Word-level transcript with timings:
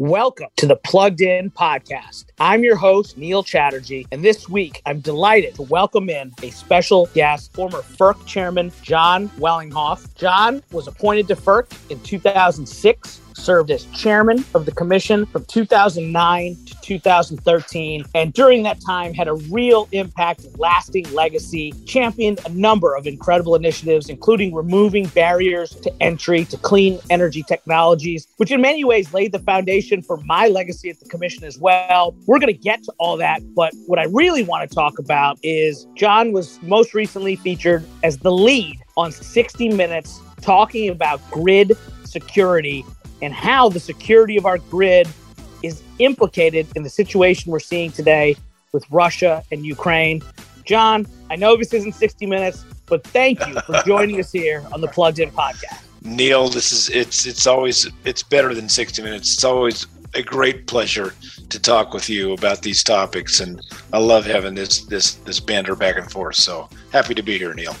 Welcome 0.00 0.46
to 0.58 0.66
the 0.68 0.76
Plugged 0.76 1.22
In 1.22 1.50
Podcast. 1.50 2.26
I'm 2.38 2.62
your 2.62 2.76
host, 2.76 3.18
Neil 3.18 3.42
Chatterjee, 3.42 4.06
and 4.12 4.24
this 4.24 4.48
week 4.48 4.80
I'm 4.86 5.00
delighted 5.00 5.56
to 5.56 5.62
welcome 5.62 6.08
in 6.08 6.32
a 6.40 6.50
special 6.50 7.06
guest, 7.14 7.52
former 7.52 7.82
FERC 7.82 8.24
Chairman 8.24 8.70
Jon 8.80 9.28
Wellinghoff. 9.30 10.14
Jon 10.14 10.62
was 10.70 10.86
appointed 10.86 11.26
to 11.26 11.34
FERC 11.34 11.90
in 11.90 11.98
2006 11.98 13.20
served 13.38 13.70
as 13.70 13.84
chairman 13.86 14.44
of 14.54 14.66
the 14.66 14.72
commission 14.72 15.24
from 15.26 15.44
2009 15.46 16.56
to 16.66 16.80
2013, 16.82 18.04
and 18.14 18.32
during 18.32 18.62
that 18.64 18.80
time 18.80 19.14
had 19.14 19.28
a 19.28 19.34
real 19.34 19.88
impact 19.92 20.46
lasting 20.58 21.10
legacy, 21.12 21.72
championed 21.86 22.40
a 22.44 22.48
number 22.50 22.94
of 22.96 23.06
incredible 23.06 23.54
initiatives, 23.54 24.08
including 24.08 24.54
removing 24.54 25.06
barriers 25.08 25.70
to 25.70 25.92
entry 26.02 26.44
to 26.46 26.56
clean 26.58 26.98
energy 27.10 27.42
technologies, 27.42 28.26
which 28.36 28.50
in 28.50 28.60
many 28.60 28.84
ways 28.84 29.14
laid 29.14 29.32
the 29.32 29.38
foundation 29.38 30.02
for 30.02 30.16
my 30.18 30.48
legacy 30.48 30.90
at 30.90 30.98
the 30.98 31.08
commission 31.08 31.44
as 31.44 31.58
well. 31.58 32.16
We're 32.26 32.38
going 32.38 32.52
to 32.52 32.58
get 32.58 32.82
to 32.84 32.92
all 32.98 33.16
that, 33.18 33.40
but 33.54 33.72
what 33.86 33.98
I 33.98 34.04
really 34.04 34.42
want 34.42 34.68
to 34.68 34.74
talk 34.74 34.98
about 34.98 35.38
is 35.42 35.86
Jon 35.94 36.32
was 36.32 36.60
most 36.62 36.94
recently 36.94 37.36
featured 37.36 37.84
as 38.02 38.18
the 38.18 38.32
lead 38.32 38.78
on 38.96 39.12
60 39.12 39.68
Minutes 39.70 40.20
talking 40.40 40.88
about 40.88 41.20
grid 41.30 41.76
security 42.04 42.84
and 43.22 43.32
how 43.32 43.68
the 43.68 43.80
security 43.80 44.36
of 44.36 44.46
our 44.46 44.58
grid 44.58 45.08
is 45.62 45.82
implicated 45.98 46.66
in 46.76 46.82
the 46.82 46.90
situation 46.90 47.50
we're 47.50 47.58
seeing 47.58 47.90
today 47.90 48.36
with 48.72 48.88
Russia 48.90 49.42
and 49.50 49.64
Ukraine. 49.64 50.22
Jon, 50.64 51.06
I 51.30 51.36
know 51.36 51.56
this 51.56 51.72
isn't 51.72 51.94
60 51.94 52.26
minutes, 52.26 52.64
but 52.86 53.04
thank 53.04 53.44
you 53.46 53.54
for 53.62 53.82
joining 53.86 54.20
us 54.20 54.30
here 54.30 54.64
on 54.72 54.80
the 54.80 54.88
Plugged 54.88 55.18
In 55.18 55.30
podcast. 55.30 55.82
Neil, 56.02 56.48
this 56.48 56.70
is 56.70 56.88
it's 56.90 57.26
it's 57.26 57.46
always 57.46 57.88
it's 58.04 58.22
better 58.22 58.54
than 58.54 58.68
60 58.68 59.02
minutes. 59.02 59.34
It's 59.34 59.44
always 59.44 59.86
a 60.14 60.22
great 60.22 60.66
pleasure 60.66 61.12
to 61.48 61.60
talk 61.60 61.92
with 61.92 62.08
you 62.08 62.32
about 62.32 62.62
these 62.62 62.82
topics 62.82 63.40
and 63.40 63.60
I 63.92 63.98
love 63.98 64.24
having 64.24 64.54
this 64.54 64.84
this 64.84 65.14
this 65.14 65.40
banter 65.40 65.74
back 65.74 65.96
and 65.98 66.10
forth. 66.10 66.36
So 66.36 66.68
happy 66.92 67.14
to 67.14 67.22
be 67.22 67.36
here, 67.36 67.52
Neil. 67.52 67.74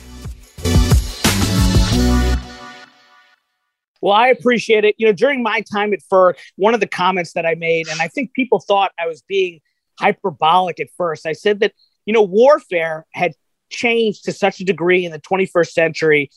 Well, 4.00 4.14
I 4.14 4.28
appreciate 4.28 4.84
it. 4.84 4.94
You 4.98 5.06
know, 5.06 5.12
during 5.12 5.42
my 5.42 5.62
time 5.72 5.92
at 5.92 6.00
FERC, 6.10 6.34
one 6.56 6.74
of 6.74 6.80
the 6.80 6.86
comments 6.86 7.32
that 7.32 7.46
I 7.46 7.54
made, 7.54 7.88
and 7.88 8.00
I 8.00 8.08
think 8.08 8.32
people 8.32 8.60
thought 8.60 8.92
I 8.98 9.06
was 9.06 9.22
being 9.22 9.60
hyperbolic 9.98 10.80
at 10.80 10.88
first, 10.96 11.26
I 11.26 11.32
said 11.32 11.60
that, 11.60 11.72
you 12.06 12.12
know, 12.12 12.22
warfare 12.22 13.06
had 13.12 13.32
changed 13.70 14.24
to 14.24 14.32
such 14.32 14.60
a 14.60 14.64
degree 14.64 15.04
in 15.04 15.12
the 15.12 15.20
21st 15.20 15.72
century 15.72 16.30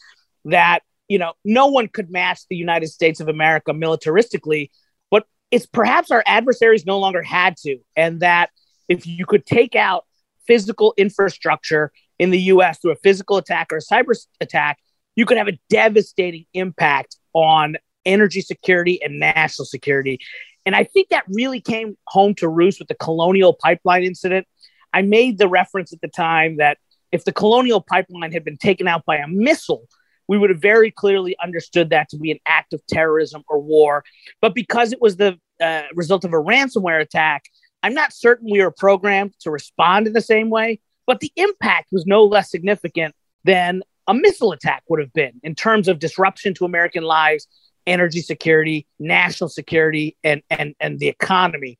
that, 0.45 0.79
you 1.07 1.19
know, 1.19 1.33
no 1.45 1.67
one 1.67 1.87
could 1.87 2.09
match 2.09 2.41
the 2.49 2.55
United 2.55 2.87
States 2.87 3.19
of 3.19 3.27
America 3.27 3.71
militaristically, 3.71 4.69
but 5.09 5.25
it's 5.51 5.65
perhaps 5.65 6.09
our 6.09 6.23
adversaries 6.25 6.85
no 6.85 6.99
longer 6.99 7.21
had 7.21 7.55
to. 7.57 7.77
And 7.95 8.21
that 8.21 8.49
if 8.89 9.05
you 9.05 9.25
could 9.25 9.45
take 9.45 9.75
out 9.75 10.05
physical 10.47 10.93
infrastructure 10.97 11.91
in 12.17 12.31
the 12.31 12.39
US 12.39 12.79
through 12.79 12.91
a 12.91 12.95
physical 12.95 13.37
attack 13.37 13.71
or 13.71 13.77
a 13.77 13.81
cyber 13.81 14.15
attack, 14.39 14.79
you 15.15 15.25
could 15.25 15.37
have 15.37 15.47
a 15.47 15.59
devastating 15.69 16.45
impact 16.53 17.17
on 17.33 17.77
energy 18.05 18.41
security 18.41 19.01
and 19.01 19.19
national 19.19 19.65
security. 19.65 20.19
And 20.65 20.75
I 20.75 20.83
think 20.83 21.09
that 21.09 21.23
really 21.27 21.61
came 21.61 21.97
home 22.07 22.35
to 22.35 22.47
roost 22.47 22.79
with 22.79 22.87
the 22.87 22.95
Colonial 22.95 23.53
Pipeline 23.53 24.03
incident. 24.03 24.47
I 24.93 25.01
made 25.01 25.37
the 25.37 25.47
reference 25.47 25.93
at 25.93 26.01
the 26.01 26.07
time 26.07 26.57
that 26.57 26.77
if 27.11 27.25
the 27.25 27.31
Colonial 27.31 27.81
Pipeline 27.81 28.31
had 28.31 28.43
been 28.43 28.57
taken 28.57 28.87
out 28.87 29.05
by 29.05 29.17
a 29.17 29.27
missile, 29.27 29.87
we 30.27 30.37
would 30.37 30.49
have 30.49 30.61
very 30.61 30.91
clearly 30.91 31.35
understood 31.43 31.89
that 31.89 32.09
to 32.09 32.17
be 32.17 32.31
an 32.31 32.39
act 32.45 32.73
of 32.73 32.85
terrorism 32.87 33.43
or 33.49 33.59
war. 33.59 34.03
But 34.39 34.53
because 34.55 34.93
it 34.93 35.01
was 35.01 35.17
the 35.17 35.37
uh, 35.61 35.83
result 35.93 36.23
of 36.23 36.33
a 36.33 36.37
ransomware 36.37 37.01
attack, 37.01 37.43
I'm 37.83 37.93
not 37.93 38.13
certain 38.13 38.49
we 38.49 38.61
were 38.61 38.71
programmed 38.71 39.33
to 39.41 39.51
respond 39.51 40.07
in 40.07 40.13
the 40.13 40.21
same 40.21 40.49
way. 40.49 40.79
But 41.07 41.19
the 41.19 41.31
impact 41.35 41.89
was 41.91 42.05
no 42.05 42.23
less 42.23 42.49
significant 42.51 43.15
than 43.43 43.81
a 44.11 44.13
missile 44.13 44.51
attack 44.51 44.83
would 44.89 44.99
have 44.99 45.13
been 45.13 45.39
in 45.41 45.55
terms 45.55 45.87
of 45.87 45.97
disruption 45.97 46.53
to 46.55 46.65
American 46.65 47.03
lives, 47.03 47.47
energy 47.87 48.21
security, 48.21 48.85
national 48.99 49.49
security, 49.49 50.17
and 50.21 50.41
and 50.49 50.75
and 50.81 50.99
the 50.99 51.07
economy. 51.07 51.79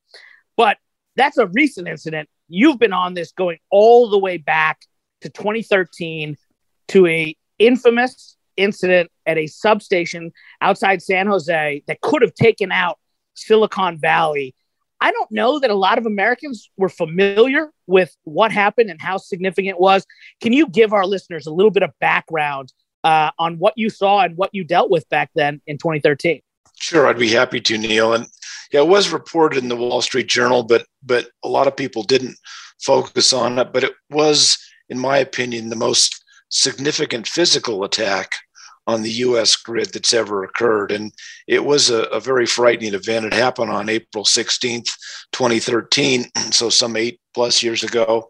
But 0.56 0.78
that's 1.18 1.38
a 1.38 1.48
recent 1.48 1.90
incident. 1.90 2.30
You've 2.48 2.80
been 2.80 2.94
on 2.94 3.16
this 3.16 3.34
going 3.34 3.58
all 3.70 4.10
the 4.10 4.18
way 4.18 4.38
back 4.38 4.80
to 5.22 5.30
2013 5.30 6.38
to 6.88 7.08
a 7.08 7.36
infamous 7.60 8.38
incident 8.56 9.12
at 9.26 9.38
a 9.38 9.48
substation 9.48 10.32
outside 10.62 11.02
San 11.02 11.28
Jose 11.28 11.84
that 11.86 12.00
could 12.00 12.22
have 12.22 12.34
taken 12.34 12.72
out 12.72 12.98
Silicon 13.34 13.98
Valley 14.00 14.56
I 15.02 15.12
don't 15.12 15.32
know 15.32 15.60
that 15.60 15.72
a 15.72 15.76
lot 15.76 15.98
of 15.98 16.06
Americans 16.06 16.70
were 16.78 16.88
familiar 16.88 17.72
with 17.88 18.16
what 18.24 18.52
happened 18.52 18.92
and 18.92 19.02
how 19.02 19.18
significant 19.18 19.76
it 19.76 19.80
was. 19.80 20.06
Can 20.42 20.54
you 20.54 20.68
give 20.68 20.94
our 20.94 21.06
listeners 21.06 21.48
a 21.48 21.52
little 21.52 21.72
bit 21.72 21.82
of 21.82 21.90
background 22.00 22.72
uh, 23.04 23.32
on 23.40 23.58
what 23.58 23.74
you 23.76 23.90
saw 23.90 24.22
and 24.22 24.38
what 24.38 24.52
you 24.54 24.64
dealt 24.64 24.92
with 24.92 25.10
back 25.10 25.32
then 25.34 25.60
in 25.66 25.80
2013? 25.80 26.42
Sure, 26.78 27.08
I'd 27.08 27.18
be 27.18 27.30
happy 27.30 27.60
to, 27.62 27.78
Neil. 27.78 28.14
And 28.14 28.28
yeah, 28.72 28.82
it 28.82 28.88
was 28.88 29.12
reported 29.12 29.64
in 29.64 29.70
the 29.70 29.76
Wall 29.76 30.02
Street 30.02 30.28
Journal, 30.28 30.64
but 30.64 30.86
but 31.04 31.30
a 31.44 31.48
lot 31.48 31.68
of 31.68 31.76
people 31.76 32.04
didn't 32.04 32.38
focus 32.80 33.34
on 33.34 33.58
it. 33.60 33.74
But 33.74 33.84
it 33.84 33.94
was, 34.12 34.58
in 34.90 35.00
my 35.00 35.18
opinion, 35.18 35.70
the 35.70 35.76
most 35.76 36.24
significant 36.50 37.28
physical 37.28 37.84
attack 37.84 38.34
on 38.88 39.02
the 39.02 39.12
US 39.12 39.56
grid 39.56 39.94
that's 39.94 40.14
ever 40.14 40.44
occurred. 40.44 40.92
And 40.92 41.14
it 41.48 41.64
was 41.64 41.90
a, 41.90 42.04
a, 42.04 42.20
very 42.20 42.46
frightening 42.46 42.94
event. 42.94 43.26
It 43.26 43.34
happened 43.34 43.72
on 43.72 43.90
April 43.90 44.24
16th, 44.24 44.90
2013. 45.32 46.26
So 46.52 46.70
some 46.70 46.98
eight 46.98 47.20
plus 47.34 47.64
years 47.64 47.84
ago, 47.84 48.30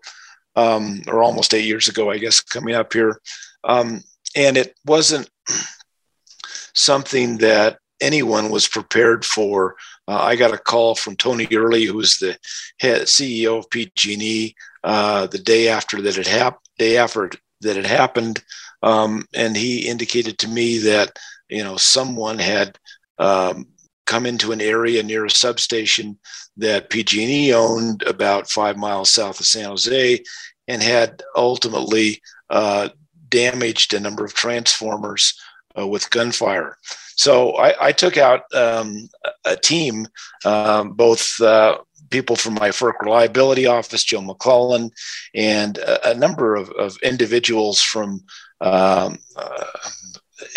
um, 0.55 1.01
or 1.07 1.23
almost 1.23 1.53
eight 1.53 1.65
years 1.65 1.87
ago, 1.87 2.11
I 2.11 2.17
guess, 2.17 2.39
coming 2.41 2.75
up 2.75 2.93
here. 2.93 3.19
Um, 3.63 4.01
and 4.35 4.57
it 4.57 4.75
wasn't 4.85 5.29
something 6.73 7.37
that 7.39 7.79
anyone 8.01 8.49
was 8.49 8.67
prepared 8.67 9.23
for. 9.25 9.75
Uh, 10.07 10.21
I 10.21 10.35
got 10.35 10.53
a 10.53 10.57
call 10.57 10.95
from 10.95 11.15
Tony 11.15 11.47
Earley, 11.51 11.85
who 11.85 11.95
was 11.95 12.17
the 12.17 12.37
head 12.79 13.03
CEO 13.03 13.59
of 13.59 13.69
PG&E, 13.69 14.55
uh, 14.83 15.27
the 15.27 15.39
day 15.39 15.69
after 15.69 16.01
that 16.01 16.17
it 16.17 16.27
happened. 16.27 16.59
Day 16.77 16.97
after 16.97 17.29
that 17.61 17.77
it 17.77 17.85
happened, 17.85 18.43
um, 18.81 19.25
and 19.33 19.55
he 19.55 19.87
indicated 19.87 20.37
to 20.39 20.47
me 20.47 20.77
that 20.79 21.17
you 21.49 21.63
know 21.63 21.77
someone 21.77 22.39
had 22.39 22.77
um, 23.17 23.67
come 24.05 24.25
into 24.25 24.51
an 24.51 24.61
area 24.61 25.03
near 25.03 25.25
a 25.25 25.29
substation 25.29 26.17
that 26.57 26.89
PG&E 26.89 27.53
owned 27.53 28.03
about 28.03 28.49
five 28.49 28.77
miles 28.77 29.09
south 29.09 29.39
of 29.39 29.45
San 29.45 29.65
Jose, 29.65 30.19
and 30.67 30.83
had 30.83 31.23
ultimately 31.35 32.21
uh, 32.49 32.89
damaged 33.29 33.93
a 33.93 33.99
number 33.99 34.25
of 34.25 34.33
transformers 34.33 35.33
uh, 35.77 35.87
with 35.87 36.09
gunfire. 36.09 36.77
So 37.15 37.55
I, 37.57 37.87
I 37.87 37.91
took 37.91 38.17
out 38.17 38.41
um, 38.53 39.07
a 39.45 39.55
team, 39.55 40.07
um, 40.43 40.93
both 40.93 41.39
uh, 41.41 41.77
people 42.11 42.35
from 42.35 42.55
my 42.55 42.69
FERC 42.69 42.93
reliability 43.01 43.65
office, 43.65 44.03
Joe 44.03 44.21
McClellan, 44.21 44.91
and 45.33 45.77
a, 45.77 46.11
a 46.11 46.13
number 46.13 46.55
of, 46.55 46.69
of, 46.71 46.97
individuals 47.01 47.81
from 47.81 48.21
um, 48.61 49.17
uh, 49.35 49.65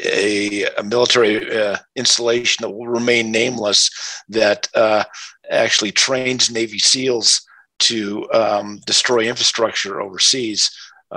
a, 0.04 0.64
a, 0.78 0.82
military 0.82 1.56
uh, 1.56 1.78
installation 1.96 2.62
that 2.62 2.70
will 2.70 2.88
remain 2.88 3.30
nameless 3.30 3.90
that 4.28 4.68
uh, 4.74 5.04
actually 5.50 5.92
trains 5.92 6.50
Navy 6.50 6.78
SEALs 6.78 7.46
to 7.80 8.30
um, 8.32 8.80
destroy 8.86 9.20
infrastructure 9.20 10.00
overseas. 10.00 10.70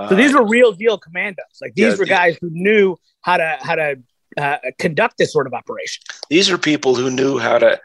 So 0.08 0.14
these 0.14 0.32
were 0.32 0.46
real 0.46 0.70
deal 0.72 0.96
commandos. 0.96 1.44
Like 1.60 1.74
these 1.74 1.94
yeah, 1.94 1.98
were 1.98 2.04
guys 2.04 2.38
who 2.40 2.50
knew 2.52 2.96
how 3.22 3.36
to 3.36 3.58
how 3.60 3.74
to 3.74 3.96
uh, 4.36 4.58
conduct 4.78 5.18
this 5.18 5.32
sort 5.32 5.48
of 5.48 5.54
operation. 5.54 6.04
These 6.30 6.50
are 6.50 6.58
people 6.58 6.94
who 6.94 7.10
knew 7.10 7.38
how 7.38 7.58
to 7.58 7.80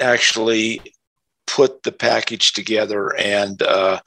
actually 0.00 0.80
put 1.48 1.82
the 1.82 1.92
package 1.92 2.52
together 2.52 3.16
and 3.16 3.62
uh, 3.62 4.00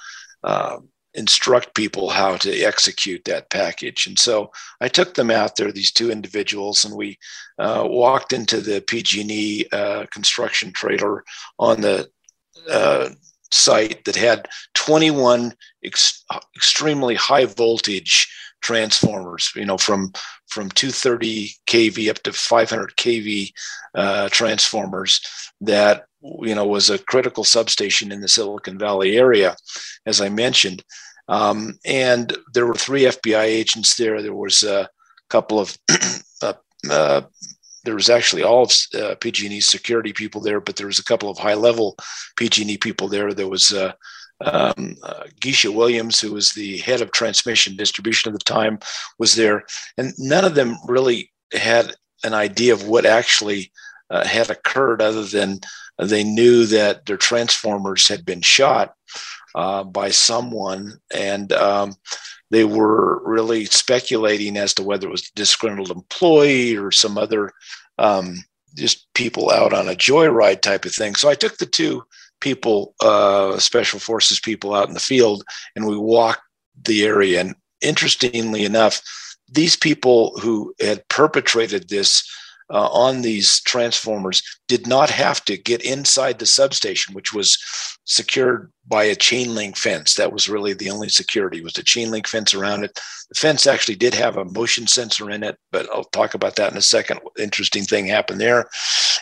uh, 0.43 0.77
instruct 1.13 1.75
people 1.75 2.09
how 2.09 2.37
to 2.37 2.61
execute 2.61 3.23
that 3.25 3.49
package. 3.49 4.07
And 4.07 4.17
so 4.17 4.51
I 4.79 4.87
took 4.87 5.15
them 5.15 5.29
out 5.29 5.55
there, 5.55 5.71
these 5.71 5.91
two 5.91 6.11
individuals, 6.11 6.85
and 6.85 6.95
we 6.95 7.17
uh, 7.59 7.83
walked 7.85 8.31
into 8.31 8.61
the 8.61 8.81
PG&E 8.81 9.65
uh, 9.71 10.05
construction 10.11 10.71
trailer 10.71 11.23
on 11.59 11.81
the 11.81 12.07
uh, 12.69 13.09
site 13.51 14.05
that 14.05 14.15
had 14.15 14.47
21 14.75 15.53
ex- 15.83 16.23
extremely 16.55 17.15
high 17.15 17.45
voltage 17.45 18.31
transformers, 18.61 19.51
you 19.55 19.65
know, 19.65 19.77
from 19.77 20.13
from 20.47 20.69
230 20.69 21.49
kV 21.65 22.09
up 22.09 22.19
to 22.23 22.33
500 22.33 22.93
kV 22.97 23.51
uh, 23.95 24.29
transformers 24.29 25.21
that 25.61 26.05
you 26.21 26.55
know 26.55 26.65
was 26.65 26.89
a 26.89 26.99
critical 26.99 27.43
substation 27.43 28.11
in 28.11 28.21
the 28.21 28.27
Silicon 28.27 28.77
Valley 28.77 29.17
area, 29.17 29.55
as 30.05 30.21
I 30.21 30.29
mentioned. 30.29 30.83
Um, 31.27 31.79
and 31.85 32.35
there 32.53 32.65
were 32.65 32.75
three 32.75 33.03
FBI 33.03 33.43
agents 33.43 33.95
there. 33.95 34.21
There 34.21 34.35
was 34.35 34.63
a 34.63 34.89
couple 35.29 35.59
of 35.59 35.77
uh, 36.41 36.53
uh, 36.89 37.21
there 37.83 37.95
was 37.95 38.09
actually 38.09 38.43
all 38.43 38.63
of 38.63 38.71
uh, 38.93 39.15
PG&E 39.15 39.59
security 39.61 40.13
people 40.13 40.41
there, 40.41 40.61
but 40.61 40.75
there 40.75 40.87
was 40.87 40.99
a 40.99 41.03
couple 41.03 41.29
of 41.29 41.37
high 41.37 41.55
level 41.55 41.97
PG&E 42.37 42.77
people 42.77 43.07
there. 43.07 43.33
There 43.33 43.47
was 43.47 43.73
uh, 43.73 43.93
um, 44.45 44.95
uh, 45.03 45.23
Geisha 45.39 45.71
Williams, 45.71 46.19
who 46.19 46.33
was 46.33 46.51
the 46.51 46.77
head 46.79 47.01
of 47.01 47.11
transmission 47.11 47.75
distribution 47.75 48.33
at 48.33 48.39
the 48.39 48.45
time, 48.45 48.79
was 49.17 49.35
there, 49.35 49.63
and 49.97 50.13
none 50.17 50.45
of 50.45 50.55
them 50.55 50.75
really 50.87 51.31
had 51.53 51.95
an 52.23 52.33
idea 52.33 52.73
of 52.73 52.87
what 52.87 53.05
actually 53.05 53.71
uh, 54.09 54.25
had 54.25 54.49
occurred, 54.49 55.01
other 55.01 55.23
than 55.23 55.59
they 56.09 56.23
knew 56.23 56.65
that 56.65 57.05
their 57.05 57.17
transformers 57.17 58.07
had 58.07 58.25
been 58.25 58.41
shot 58.41 58.95
uh, 59.55 59.83
by 59.83 60.09
someone, 60.09 60.99
and 61.13 61.51
um, 61.53 61.93
they 62.49 62.63
were 62.63 63.21
really 63.23 63.65
speculating 63.65 64.57
as 64.57 64.73
to 64.73 64.83
whether 64.83 65.07
it 65.07 65.11
was 65.11 65.27
a 65.27 65.35
disgruntled 65.35 65.91
employee 65.91 66.75
or 66.75 66.91
some 66.91 67.17
other 67.17 67.51
um, 67.97 68.43
just 68.75 69.07
people 69.13 69.51
out 69.51 69.73
on 69.73 69.87
a 69.87 69.95
joyride 69.95 70.61
type 70.61 70.85
of 70.85 70.93
thing. 70.93 71.15
So 71.15 71.29
I 71.29 71.35
took 71.35 71.57
the 71.57 71.65
two 71.65 72.03
people, 72.39 72.95
uh, 73.01 73.57
special 73.59 73.99
forces 73.99 74.39
people 74.39 74.73
out 74.73 74.87
in 74.87 74.93
the 74.93 74.99
field, 74.99 75.43
and 75.75 75.85
we 75.85 75.97
walked 75.97 76.41
the 76.83 77.03
area. 77.03 77.41
And 77.41 77.55
interestingly 77.81 78.65
enough, 78.65 79.01
these 79.51 79.75
people 79.75 80.37
who 80.39 80.73
had 80.79 81.07
perpetrated 81.09 81.89
this 81.89 82.27
uh, 82.69 82.87
on 82.87 83.21
these 83.21 83.61
transformers 83.61 84.41
did 84.67 84.87
not 84.87 85.09
have 85.09 85.43
to 85.45 85.57
get 85.57 85.81
inside 85.83 86.39
the 86.39 86.45
substation, 86.45 87.13
which 87.13 87.33
was 87.33 87.57
secured 88.05 88.71
by 88.87 89.03
a 89.03 89.15
chain 89.15 89.53
link 89.55 89.77
fence. 89.77 90.15
That 90.15 90.33
was 90.33 90.49
really 90.49 90.73
the 90.73 90.89
only 90.89 91.09
security 91.09 91.61
was 91.61 91.73
the 91.73 91.83
chain 91.83 92.11
link 92.11 92.27
fence 92.27 92.53
around 92.53 92.83
it. 92.83 92.93
The 93.29 93.35
fence 93.35 93.67
actually 93.67 93.95
did 93.95 94.13
have 94.13 94.37
a 94.37 94.45
motion 94.45 94.87
sensor 94.87 95.29
in 95.29 95.43
it, 95.43 95.57
but 95.71 95.87
I'll 95.93 96.03
talk 96.05 96.33
about 96.33 96.55
that 96.57 96.71
in 96.71 96.77
a 96.77 96.81
second. 96.81 97.19
Interesting 97.37 97.83
thing 97.83 98.07
happened 98.07 98.41
there, 98.41 98.69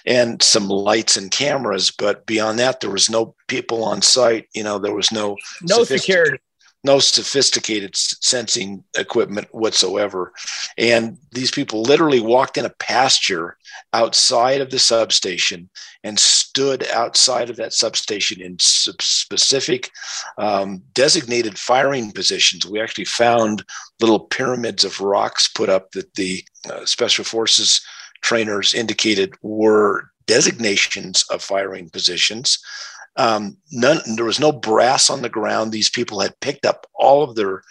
and 0.05 0.41
some 0.41 0.67
lights 0.67 1.17
and 1.17 1.29
cameras. 1.31 1.91
But 1.91 2.25
beyond 2.25 2.59
that, 2.59 2.79
there 2.79 2.89
was 2.89 3.09
no 3.09 3.35
people 3.47 3.83
on 3.83 4.01
site. 4.01 4.47
You 4.53 4.63
know, 4.63 4.79
there 4.79 4.95
was 4.95 5.11
no 5.11 5.37
no 5.61 5.83
security 5.83 6.39
no 6.83 6.99
sophisticated 6.99 7.95
sensing 7.95 8.83
equipment 8.97 9.47
whatsoever. 9.51 10.31
And 10.77 11.17
these 11.31 11.51
people 11.51 11.81
literally 11.81 12.21
walked 12.21 12.57
in 12.57 12.65
a 12.65 12.69
pasture 12.69 13.57
outside 13.91 14.61
of 14.61 14.69
the 14.69 14.79
substation 14.79 15.69
and 16.03 16.17
stood 16.17 16.87
outside 16.87 17.49
of 17.49 17.57
that 17.57 17.73
substation 17.73 18.41
in 18.41 18.57
specific 18.59 19.91
um, 20.37 20.81
designated 20.93 21.59
firing 21.59 22.11
positions. 22.11 22.65
We 22.65 22.79
actually 22.79 23.05
found 23.05 23.63
little 23.99 24.19
pyramids 24.19 24.85
of 24.85 25.01
rocks 25.01 25.49
put 25.49 25.69
up 25.69 25.91
that 25.91 26.13
the 26.15 26.43
uh, 26.71 26.85
Special 26.85 27.25
Forces 27.25 27.81
trainers 28.21 28.73
indicated 28.73 29.33
were 29.41 30.09
designations 30.27 31.25
of 31.29 31.41
firing 31.41 31.89
positions. 31.89 32.59
Um, 33.15 33.57
none, 33.71 33.99
there 34.15 34.25
was 34.25 34.39
no 34.39 34.51
brass 34.51 35.09
on 35.09 35.21
the 35.21 35.29
ground. 35.29 35.71
These 35.71 35.89
people 35.89 36.19
had 36.19 36.39
picked 36.39 36.65
up 36.65 36.87
all 36.93 37.23
of 37.23 37.35
their, 37.35 37.63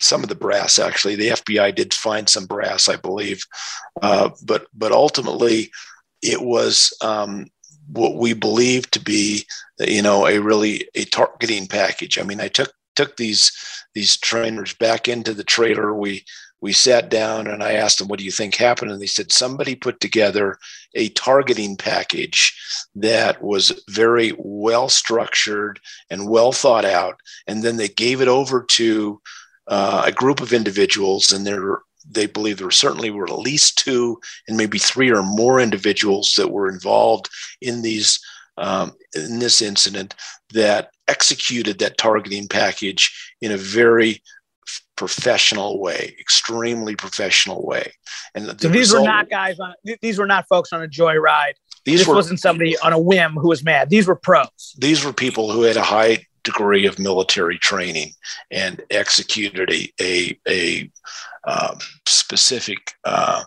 some 0.00 0.22
of 0.22 0.28
the 0.28 0.34
brass. 0.34 0.78
Actually, 0.78 1.16
the 1.16 1.28
FBI 1.28 1.74
did 1.74 1.92
find 1.92 2.28
some 2.28 2.46
brass, 2.46 2.88
I 2.88 2.96
believe, 2.96 3.42
uh, 4.02 4.30
but 4.44 4.66
but 4.74 4.92
ultimately, 4.92 5.70
it 6.22 6.40
was 6.40 6.96
um, 7.02 7.46
what 7.88 8.16
we 8.16 8.32
believe 8.32 8.90
to 8.92 9.00
be, 9.00 9.44
you 9.78 10.02
know, 10.02 10.26
a 10.26 10.38
really 10.38 10.88
a 10.94 11.04
targeting 11.04 11.66
package. 11.66 12.18
I 12.18 12.22
mean, 12.22 12.40
I 12.40 12.48
took 12.48 12.72
took 12.94 13.16
these 13.16 13.52
these 13.94 14.16
trainers 14.16 14.74
back 14.74 15.08
into 15.08 15.34
the 15.34 15.44
trailer. 15.44 15.94
We 15.94 16.24
we 16.60 16.72
sat 16.72 17.10
down 17.10 17.46
and 17.46 17.62
I 17.62 17.72
asked 17.72 17.98
them, 17.98 18.08
What 18.08 18.18
do 18.18 18.24
you 18.24 18.30
think 18.30 18.54
happened? 18.54 18.90
And 18.90 19.00
they 19.00 19.06
said, 19.06 19.32
Somebody 19.32 19.74
put 19.74 20.00
together 20.00 20.58
a 20.94 21.10
targeting 21.10 21.76
package 21.76 22.58
that 22.94 23.42
was 23.42 23.80
very 23.88 24.32
well 24.38 24.88
structured 24.88 25.80
and 26.10 26.28
well 26.28 26.52
thought 26.52 26.84
out. 26.84 27.20
And 27.46 27.62
then 27.62 27.76
they 27.76 27.88
gave 27.88 28.20
it 28.20 28.28
over 28.28 28.64
to 28.70 29.20
uh, 29.66 30.04
a 30.06 30.12
group 30.12 30.40
of 30.40 30.52
individuals, 30.52 31.32
and 31.32 31.46
there 31.46 31.80
they 32.08 32.26
believe 32.26 32.58
there 32.58 32.70
certainly 32.70 33.10
were 33.10 33.24
at 33.24 33.38
least 33.38 33.78
two 33.78 34.20
and 34.46 34.56
maybe 34.56 34.78
three 34.78 35.10
or 35.10 35.22
more 35.22 35.60
individuals 35.60 36.34
that 36.36 36.52
were 36.52 36.70
involved 36.70 37.28
in 37.60 37.82
these 37.82 38.20
um, 38.58 38.92
in 39.14 39.38
this 39.38 39.60
incident 39.60 40.14
that 40.54 40.90
executed 41.08 41.78
that 41.78 41.98
targeting 41.98 42.48
package 42.48 43.34
in 43.40 43.52
a 43.52 43.56
very 43.56 44.22
professional 44.96 45.80
way, 45.80 46.16
extremely 46.18 46.96
professional 46.96 47.64
way. 47.64 47.92
And 48.34 48.46
the 48.46 48.58
so 48.58 48.68
these 48.68 48.88
result, 48.88 49.02
were 49.02 49.08
not 49.08 49.30
guys 49.30 49.58
on 49.60 49.74
these 50.00 50.18
were 50.18 50.26
not 50.26 50.46
folks 50.48 50.72
on 50.72 50.82
a 50.82 50.88
joyride. 50.88 51.54
These 51.84 52.00
this 52.00 52.08
were, 52.08 52.14
wasn't 52.14 52.40
somebody 52.40 52.76
on 52.78 52.92
a 52.92 52.98
whim 52.98 53.34
who 53.34 53.48
was 53.48 53.62
mad. 53.62 53.90
These 53.90 54.08
were 54.08 54.16
pros. 54.16 54.74
These 54.78 55.04
were 55.04 55.12
people 55.12 55.52
who 55.52 55.62
had 55.62 55.76
a 55.76 55.82
high 55.82 56.26
degree 56.42 56.86
of 56.86 56.98
military 56.98 57.58
training 57.58 58.12
and 58.50 58.82
executed 58.90 59.70
a 59.70 59.92
a, 60.00 60.38
a 60.48 60.90
um, 61.46 61.78
specific 62.06 62.92
uh, 63.04 63.44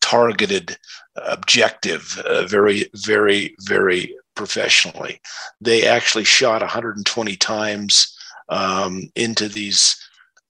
targeted 0.00 0.76
objective 1.16 2.18
uh, 2.26 2.46
very 2.46 2.90
very 2.94 3.54
very 3.66 4.14
professionally. 4.34 5.20
They 5.60 5.86
actually 5.86 6.24
shot 6.24 6.62
120 6.62 7.36
times 7.36 8.16
um, 8.48 9.10
into 9.14 9.48
these 9.48 9.96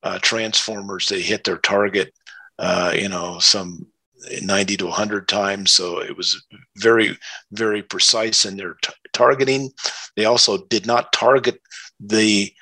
uh, 0.02 0.18
transformers. 0.22 1.08
They 1.08 1.20
hit 1.20 1.44
their 1.44 1.58
target, 1.58 2.12
uh, 2.58 2.92
you 2.94 3.08
know, 3.08 3.38
some 3.38 3.86
90 4.42 4.76
to 4.78 4.86
100 4.86 5.28
times. 5.28 5.72
So 5.72 6.00
it 6.00 6.16
was 6.16 6.44
very, 6.76 7.16
very 7.52 7.82
precise 7.82 8.44
in 8.44 8.56
their 8.56 8.76
t- 8.82 8.92
targeting. 9.12 9.70
They 10.16 10.24
also 10.24 10.58
did 10.66 10.86
not 10.86 11.12
target 11.12 11.60
the 11.98 12.52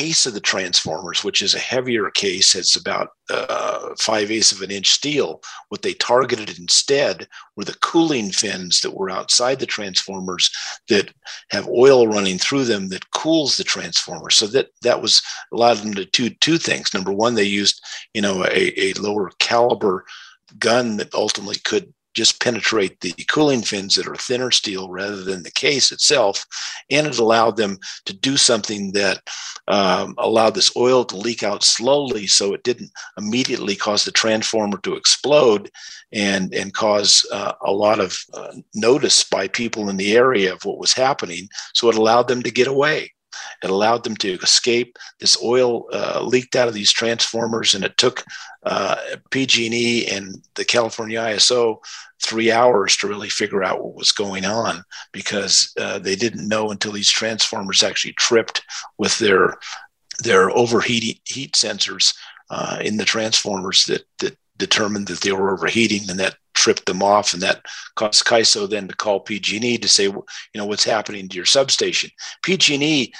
case 0.00 0.24
of 0.24 0.32
the 0.32 0.40
transformers, 0.40 1.22
which 1.22 1.42
is 1.42 1.54
a 1.54 1.58
heavier 1.58 2.10
case, 2.10 2.54
it's 2.54 2.74
about 2.74 3.10
uh, 3.28 3.90
five 3.98 4.30
eighths 4.30 4.50
of 4.50 4.62
an 4.62 4.70
inch 4.70 4.88
steel. 4.88 5.42
What 5.68 5.82
they 5.82 5.92
targeted 5.92 6.58
instead 6.58 7.28
were 7.54 7.64
the 7.64 7.76
cooling 7.82 8.30
fins 8.30 8.80
that 8.80 8.94
were 8.94 9.10
outside 9.10 9.58
the 9.58 9.66
transformers 9.66 10.50
that 10.88 11.12
have 11.50 11.68
oil 11.68 12.08
running 12.08 12.38
through 12.38 12.64
them 12.64 12.88
that 12.88 13.10
cools 13.10 13.58
the 13.58 13.64
transformer. 13.64 14.30
So 14.30 14.46
that 14.46 14.68
that 14.80 15.02
was 15.02 15.20
allowed 15.52 15.78
them 15.78 15.92
to 15.94 16.06
do 16.06 16.30
two 16.30 16.56
things. 16.56 16.94
Number 16.94 17.12
one, 17.12 17.34
they 17.34 17.44
used 17.44 17.84
you 18.14 18.22
know 18.22 18.44
a, 18.46 18.72
a 18.80 18.94
lower 18.94 19.30
caliber 19.38 20.06
gun 20.58 20.96
that 20.96 21.14
ultimately 21.14 21.56
could 21.62 21.92
just 22.14 22.40
penetrate 22.40 23.00
the 23.00 23.12
cooling 23.28 23.62
fins 23.62 23.94
that 23.94 24.06
are 24.06 24.16
thinner 24.16 24.50
steel 24.50 24.90
rather 24.90 25.22
than 25.22 25.42
the 25.42 25.50
case 25.50 25.92
itself. 25.92 26.44
And 26.90 27.06
it 27.06 27.18
allowed 27.18 27.56
them 27.56 27.78
to 28.06 28.12
do 28.12 28.36
something 28.36 28.92
that 28.92 29.20
um, 29.68 30.14
allowed 30.18 30.54
this 30.54 30.74
oil 30.76 31.04
to 31.04 31.16
leak 31.16 31.42
out 31.42 31.62
slowly 31.62 32.26
so 32.26 32.52
it 32.52 32.64
didn't 32.64 32.90
immediately 33.16 33.76
cause 33.76 34.04
the 34.04 34.10
transformer 34.10 34.78
to 34.78 34.96
explode 34.96 35.70
and, 36.12 36.52
and 36.54 36.74
cause 36.74 37.26
uh, 37.32 37.52
a 37.64 37.72
lot 37.72 38.00
of 38.00 38.18
uh, 38.34 38.52
notice 38.74 39.22
by 39.24 39.46
people 39.46 39.88
in 39.88 39.96
the 39.96 40.16
area 40.16 40.52
of 40.52 40.64
what 40.64 40.78
was 40.78 40.92
happening. 40.92 41.48
So 41.74 41.88
it 41.88 41.96
allowed 41.96 42.28
them 42.28 42.42
to 42.42 42.50
get 42.50 42.66
away. 42.66 43.12
It 43.62 43.70
allowed 43.70 44.04
them 44.04 44.16
to 44.16 44.34
escape. 44.34 44.96
This 45.18 45.40
oil 45.42 45.86
uh, 45.92 46.22
leaked 46.22 46.56
out 46.56 46.68
of 46.68 46.74
these 46.74 46.92
transformers, 46.92 47.74
and 47.74 47.84
it 47.84 47.96
took 47.96 48.24
uh, 48.64 48.96
PG&E 49.30 50.06
and 50.06 50.36
the 50.54 50.64
California 50.64 51.18
ISO 51.18 51.78
three 52.22 52.52
hours 52.52 52.96
to 52.98 53.08
really 53.08 53.30
figure 53.30 53.64
out 53.64 53.82
what 53.82 53.94
was 53.94 54.12
going 54.12 54.44
on 54.44 54.84
because 55.12 55.72
uh, 55.80 55.98
they 55.98 56.14
didn't 56.14 56.48
know 56.48 56.70
until 56.70 56.92
these 56.92 57.10
transformers 57.10 57.82
actually 57.82 58.12
tripped 58.14 58.62
with 58.98 59.18
their 59.18 59.58
their 60.22 60.50
overheating 60.50 61.18
heat 61.24 61.54
sensors 61.54 62.14
uh, 62.50 62.78
in 62.82 62.98
the 62.98 63.04
transformers 63.04 63.84
that 63.84 64.04
that 64.18 64.36
determined 64.58 65.06
that 65.06 65.20
they 65.22 65.32
were 65.32 65.52
overheating 65.52 66.08
and 66.10 66.20
that 66.20 66.36
tripped 66.60 66.84
them 66.84 67.02
off 67.02 67.32
and 67.32 67.42
that 67.42 67.64
caused 67.96 68.26
CAISO 68.26 68.68
then 68.68 68.86
to 68.86 68.94
call 68.94 69.20
PG&E 69.20 69.78
to 69.78 69.88
say 69.88 70.04
you 70.04 70.24
know 70.54 70.66
what's 70.66 70.84
happening 70.84 71.26
to 71.28 71.36
your 71.36 71.46
substation? 71.46 72.10
PG&E 72.42 73.12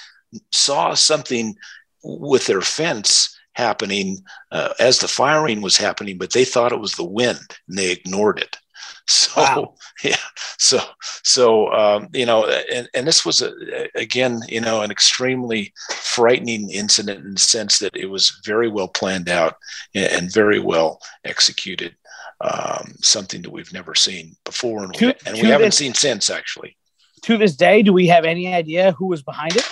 saw 0.53 0.93
something 0.93 1.57
with 2.05 2.47
their 2.47 2.61
fence 2.61 3.35
happening 3.55 4.19
uh, 4.53 4.75
as 4.79 4.99
the 4.99 5.09
firing 5.09 5.61
was 5.61 5.77
happening 5.77 6.19
but 6.19 6.33
they 6.33 6.45
thought 6.45 6.73
it 6.73 6.81
was 6.81 6.95
the 6.95 7.05
wind 7.05 7.59
and 7.69 7.77
they 7.77 7.91
ignored 7.91 8.39
it 8.39 8.57
so 9.09 9.41
wow. 9.41 9.75
yeah, 10.05 10.17
so 10.59 10.81
so 11.23 11.73
um, 11.73 12.09
you 12.13 12.27
know, 12.27 12.47
and, 12.73 12.89
and 12.95 13.07
this 13.07 13.25
was 13.25 13.43
a, 13.43 13.53
again, 13.95 14.41
you 14.49 14.61
know, 14.61 14.83
an 14.83 14.91
extremely 14.91 15.73
frightening 15.91 16.71
incident 16.71 17.25
in 17.25 17.35
the 17.35 17.41
sense 17.41 17.79
that 17.79 17.97
it 17.97 18.07
was 18.07 18.41
very 18.45 18.69
well 18.69 18.89
planned 18.89 19.29
out 19.29 19.57
and 19.95 20.33
very 20.33 20.61
well 20.61 21.01
executed. 21.25 21.97
Um, 22.43 22.95
something 23.03 23.43
that 23.43 23.51
we've 23.53 23.73
never 23.73 23.95
seen 23.95 24.35
before, 24.47 24.85
and, 24.85 24.95
to, 24.95 25.07
we, 25.09 25.15
and 25.27 25.35
we 25.35 25.49
haven't 25.49 25.67
this, 25.67 25.77
seen 25.77 25.93
since. 25.93 26.31
Actually, 26.31 26.75
to 27.23 27.37
this 27.37 27.55
day, 27.55 27.83
do 27.83 27.93
we 27.93 28.07
have 28.07 28.25
any 28.25 28.55
idea 28.55 28.93
who 28.93 29.09
was 29.09 29.23
behind 29.23 29.57
it? 29.57 29.71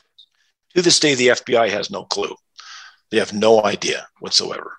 To 0.75 0.83
this 0.83 1.01
day, 1.01 1.15
the 1.15 1.29
FBI 1.29 1.71
has 1.71 1.91
no 1.91 2.05
clue. 2.05 2.35
They 3.11 3.19
have 3.19 3.33
no 3.33 3.65
idea 3.65 4.07
whatsoever. 4.21 4.77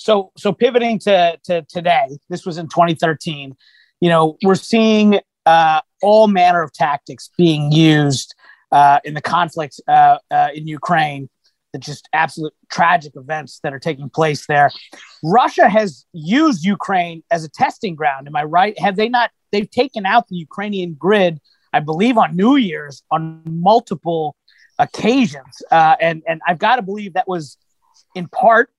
So 0.00 0.32
so 0.38 0.50
pivoting 0.50 0.98
to 1.00 1.38
to 1.44 1.62
today, 1.68 2.18
this 2.30 2.46
was 2.46 2.56
in 2.56 2.68
2013. 2.68 3.54
You 4.00 4.08
know, 4.08 4.38
we're 4.42 4.54
seeing 4.54 5.20
uh, 5.44 5.82
all 6.02 6.26
manner 6.26 6.62
of 6.62 6.72
tactics 6.72 7.28
being 7.36 7.70
used 7.70 8.34
uh, 8.72 9.00
in 9.04 9.12
the 9.12 9.20
conflict 9.20 9.78
uh, 9.86 10.16
uh, 10.30 10.48
in 10.54 10.66
Ukraine. 10.66 11.28
The 11.74 11.78
just 11.78 12.08
absolute 12.14 12.54
tragic 12.72 13.12
events 13.14 13.60
that 13.62 13.74
are 13.74 13.78
taking 13.78 14.08
place 14.08 14.46
there. 14.46 14.70
Russia 15.22 15.68
has 15.68 16.06
used 16.14 16.64
Ukraine 16.64 17.22
as 17.30 17.44
a 17.44 17.50
testing 17.50 17.94
ground. 17.94 18.26
Am 18.26 18.34
I 18.34 18.44
right? 18.44 18.76
Have 18.80 18.96
they 18.96 19.10
not? 19.10 19.30
They've 19.52 19.70
taken 19.70 20.06
out 20.06 20.28
the 20.28 20.36
Ukrainian 20.36 20.94
grid, 20.94 21.40
I 21.74 21.80
believe, 21.80 22.16
on 22.16 22.34
New 22.34 22.56
Year's 22.56 23.02
on 23.10 23.42
multiple 23.44 24.34
occasions, 24.78 25.62
uh, 25.70 25.96
and 26.00 26.22
and 26.26 26.40
I've 26.48 26.58
got 26.58 26.76
to 26.76 26.82
believe 26.82 27.12
that 27.12 27.28
was 27.28 27.58
in 28.14 28.28
part 28.28 28.70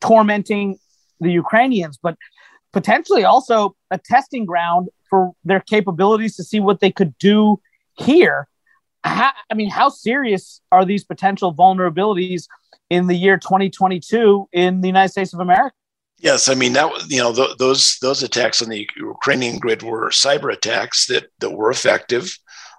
tormenting 0.00 0.78
the 1.20 1.32
Ukrainians, 1.32 1.98
but 2.00 2.16
potentially 2.72 3.24
also 3.24 3.74
a 3.90 3.98
testing 3.98 4.44
ground 4.44 4.88
for 5.08 5.32
their 5.44 5.60
capabilities 5.60 6.36
to 6.36 6.44
see 6.44 6.60
what 6.60 6.80
they 6.80 6.90
could 6.90 7.16
do 7.18 7.60
here. 7.94 8.48
How, 9.04 9.30
I 9.50 9.54
mean, 9.54 9.70
how 9.70 9.88
serious 9.88 10.60
are 10.70 10.84
these 10.84 11.04
potential 11.04 11.54
vulnerabilities 11.54 12.46
in 12.90 13.06
the 13.06 13.14
year 13.14 13.38
2022 13.38 14.48
in 14.52 14.80
the 14.80 14.88
United 14.88 15.10
States 15.10 15.32
of 15.32 15.40
America? 15.40 15.74
Yes, 16.20 16.48
I 16.48 16.54
mean 16.54 16.72
that 16.72 16.90
you 17.08 17.20
know 17.20 17.32
th- 17.32 17.58
those 17.58 17.96
those 18.02 18.24
attacks 18.24 18.60
on 18.60 18.70
the 18.70 18.88
Ukrainian 18.96 19.60
grid 19.60 19.84
were 19.84 20.10
cyber 20.10 20.52
attacks 20.52 21.06
that 21.06 21.28
that 21.38 21.50
were 21.50 21.70
effective, 21.70 22.36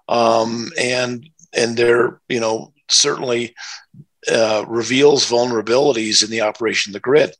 um, 0.10 0.70
and 0.78 1.26
and 1.54 1.78
they're 1.78 2.20
you 2.28 2.42
know 2.42 2.74
certainly 2.90 3.56
uh, 4.28 4.66
reveals 4.68 5.30
vulnerabilities 5.30 6.24
in 6.24 6.30
the 6.30 6.42
operation 6.42 6.92
of 6.92 6.94
the 6.94 7.00
grid, 7.00 7.36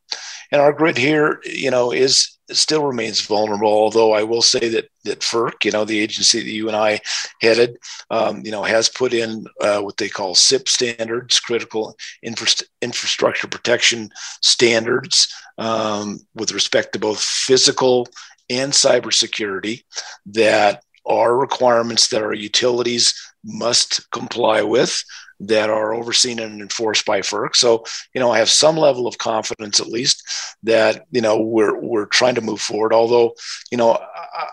and 0.52 0.62
our 0.62 0.74
grid 0.74 0.98
here 0.98 1.42
you 1.46 1.72
know 1.72 1.92
is 1.92 2.40
still 2.52 2.86
remains 2.86 3.22
vulnerable. 3.22 3.70
Although 3.70 4.14
I 4.14 4.24
will 4.24 4.42
say 4.42 4.70
that 4.70 4.90
that 5.06 5.20
FERC, 5.20 5.66
you 5.66 5.72
know, 5.72 5.86
the 5.86 6.00
agency 6.00 6.40
that 6.40 6.50
you 6.50 6.68
and 6.68 6.76
I 6.76 7.00
headed, 7.42 7.78
um, 8.10 8.42
you 8.44 8.52
know, 8.52 8.64
has 8.64 8.90
put 8.90 9.14
in 9.14 9.46
uh, 9.62 9.82
what 9.82 9.98
they 9.98 10.10
call 10.10 10.36
CIP 10.36 10.68
standards, 10.68 11.40
critical 11.40 11.96
infra- 12.22 12.66
infrastructure 12.82 13.48
protection 13.48 14.10
standards, 14.42 15.34
um, 15.58 16.20
with 16.36 16.52
respect 16.52 16.94
to 16.94 17.00
both 17.00 17.22
physical 17.22 18.08
and 18.50 18.72
cybersecurity, 18.74 19.84
that 20.26 20.84
are 21.06 21.38
requirements 21.38 22.08
that 22.10 22.22
our 22.22 22.34
utilities 22.34 23.14
must 23.44 24.10
comply 24.12 24.62
with 24.62 25.02
that 25.42 25.70
are 25.70 25.94
overseen 25.94 26.40
and 26.40 26.62
enforced 26.62 27.06
by 27.06 27.22
FERC. 27.22 27.56
So, 27.56 27.86
you 28.14 28.20
know, 28.20 28.32
I 28.32 28.40
have 28.40 28.50
some 28.50 28.78
level 28.78 29.08
of 29.08 29.18
confidence, 29.18 29.80
at 29.80 29.88
least, 29.88 30.24
that 30.64 31.06
you 31.12 31.22
know 31.22 31.42
we're 31.42 31.80
we're 31.80 32.06
trying 32.06 32.36
to 32.36 32.42
move 32.42 32.62
forward. 32.62 32.94
Although, 32.94 33.34
you 33.72 33.78
know, 33.78 33.98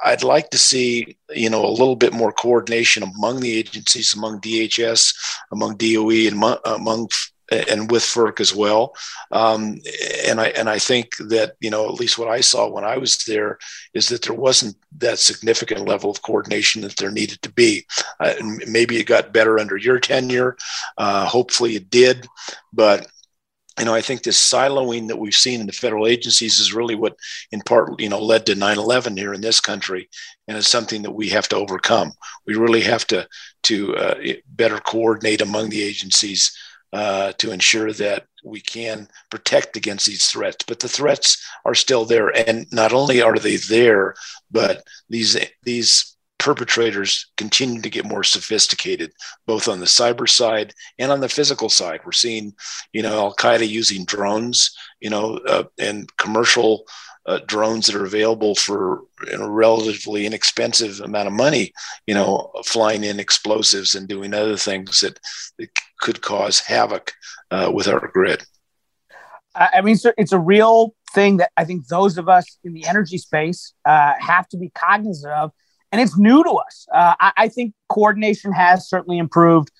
I'd 0.05 0.23
like 0.23 0.51
to 0.51 0.59
see 0.59 1.17
you 1.35 1.51
know 1.51 1.65
a 1.65 1.71
little 1.71 1.97
bit 1.97 2.13
more 2.13 2.33
coordination 2.33 3.03
among 3.03 3.41
the 3.41 3.57
agencies, 3.57 4.15
among 4.15 4.41
DHS, 4.41 5.15
among 5.53 5.77
DOE, 5.77 6.29
and 6.29 6.59
among 6.65 7.09
and 7.51 7.91
with 7.91 8.03
FERC 8.03 8.41
as 8.41 8.55
well. 8.55 8.95
Um, 9.31 9.81
and 10.27 10.41
I 10.41 10.49
and 10.49 10.69
I 10.69 10.79
think 10.79 11.17
that 11.29 11.55
you 11.61 11.71
know 11.71 11.87
at 11.89 12.01
least 12.01 12.19
what 12.19 12.29
I 12.29 12.41
saw 12.41 12.69
when 12.69 12.85
I 12.85 12.99
was 12.99 13.19
there 13.25 13.59
is 13.95 14.09
that 14.09 14.23
there 14.23 14.35
wasn't 14.35 14.77
that 14.99 15.19
significant 15.19 15.87
level 15.87 16.11
of 16.11 16.23
coordination 16.23 16.83
that 16.83 16.97
there 16.97 17.11
needed 17.11 17.43
to 17.43 17.53
be. 17.53 17.87
Uh, 18.21 18.35
maybe 18.67 18.97
it 18.97 19.05
got 19.05 19.33
better 19.33 19.59
under 19.59 19.77
your 19.77 20.01
tenure. 20.01 20.57
Uh, 20.99 21.27
hopefully 21.27 21.77
it 21.77 21.91
did, 21.91 22.27
but 22.73 23.07
you 23.79 23.85
know, 23.85 23.95
I 23.95 24.01
think 24.01 24.23
this 24.23 24.41
siloing 24.41 25.09
that 25.09 25.19
we've 25.19 25.35
seen 25.35 25.61
in 25.61 25.67
the 25.67 25.73
federal 25.73 26.07
agencies 26.07 26.61
is 26.61 26.73
really 26.73 26.95
what, 26.95 27.17
in 27.53 27.61
part, 27.61 28.01
you 28.01 28.09
know, 28.09 28.21
led 28.21 28.47
to 28.47 28.55
9/11 28.55 29.19
here 29.19 29.35
in 29.35 29.43
this 29.43 29.61
country, 29.61 30.09
and 30.49 30.57
it's 30.57 30.69
something 30.69 31.03
that 31.03 31.11
we 31.11 31.29
have 31.29 31.49
to 31.49 31.57
overcome. 31.57 32.13
We 32.47 32.55
really 32.55 32.81
have 32.83 33.07
to 33.09 33.29
to 33.65 33.97
uh, 33.97 34.15
better 34.47 34.79
coordinate 34.79 35.43
among 35.43 35.69
the 35.69 35.83
agencies 35.83 36.57
uh, 36.93 37.33
to 37.33 37.53
ensure 37.53 37.93
that 37.93 38.27
we 38.45 38.61
can 38.61 39.09
protect 39.31 39.77
against 39.77 40.07
these 40.07 40.27
threats. 40.27 40.65
But 40.67 40.81
the 40.81 40.89
threats 40.89 41.45
are 41.65 41.75
still 41.75 42.05
there, 42.05 42.29
and 42.29 42.67
not 42.73 42.93
only 42.93 43.21
are 43.23 43.39
they 43.39 43.57
there, 43.57 44.15
but 44.51 44.85
these 45.09 45.37
these 45.65 46.17
perpetrators 46.39 47.27
continue 47.37 47.81
to 47.83 47.91
get 47.91 48.05
more 48.05 48.23
sophisticated, 48.23 49.13
both 49.47 49.69
on 49.69 49.81
the 49.81 49.87
cyber 49.87 50.29
side 50.29 50.73
and 50.99 51.11
on 51.11 51.21
the 51.21 51.29
physical 51.29 51.69
side. 51.69 52.01
We're 52.05 52.13
seeing, 52.13 52.55
you 52.93 53.03
know, 53.03 53.19
Al 53.19 53.35
Qaeda 53.35 53.67
using 53.67 54.05
drones, 54.05 54.77
you 55.01 55.11
know, 55.11 55.39
uh, 55.49 55.65
and 55.79 56.15
commercial 56.19 56.85
uh, 57.27 57.41
drones 57.47 57.87
that 57.87 57.97
are 57.97 58.05
available 58.05 58.55
for 58.55 59.03
a 59.33 59.49
relatively 59.49 60.27
inexpensive 60.27 61.01
amount 61.01 61.27
of 61.27 61.33
money, 61.33 61.73
you 62.07 62.15
know, 62.15 62.53
flying 62.65 63.03
in 63.03 63.19
explosives 63.19 63.95
and 63.95 64.07
doing 64.07 64.33
other 64.33 64.57
things 64.57 65.01
that, 65.01 65.19
that 65.59 65.69
could 66.01 66.21
cause 66.23 66.61
havoc 66.61 67.13
uh, 67.51 67.71
with 67.73 67.89
our 67.89 68.11
grid. 68.13 68.45
I 69.55 69.81
mean, 69.81 69.97
it's 70.19 70.33
a 70.33 70.39
real 70.39 70.95
thing 71.15 71.39
that 71.39 71.51
I 71.57 71.65
think 71.65 71.89
those 71.89 72.19
of 72.19 72.29
us 72.29 72.59
in 72.63 72.75
the 72.75 72.87
energy 72.87 73.17
space 73.17 73.73
uh, 73.87 74.13
have 74.19 74.47
to 74.49 74.59
be 74.59 74.69
cognizant 74.71 75.33
of, 75.33 75.51
and 75.91 76.01
it's 76.01 76.19
new 76.19 76.45
to 76.45 76.51
us. 76.51 76.87
Uh, 76.93 77.15
I, 77.19 77.33
I 77.37 77.49
think 77.49 77.73
coordination 77.89 78.53
has 78.53 78.87
certainly 78.87 79.17
improved, 79.17 79.71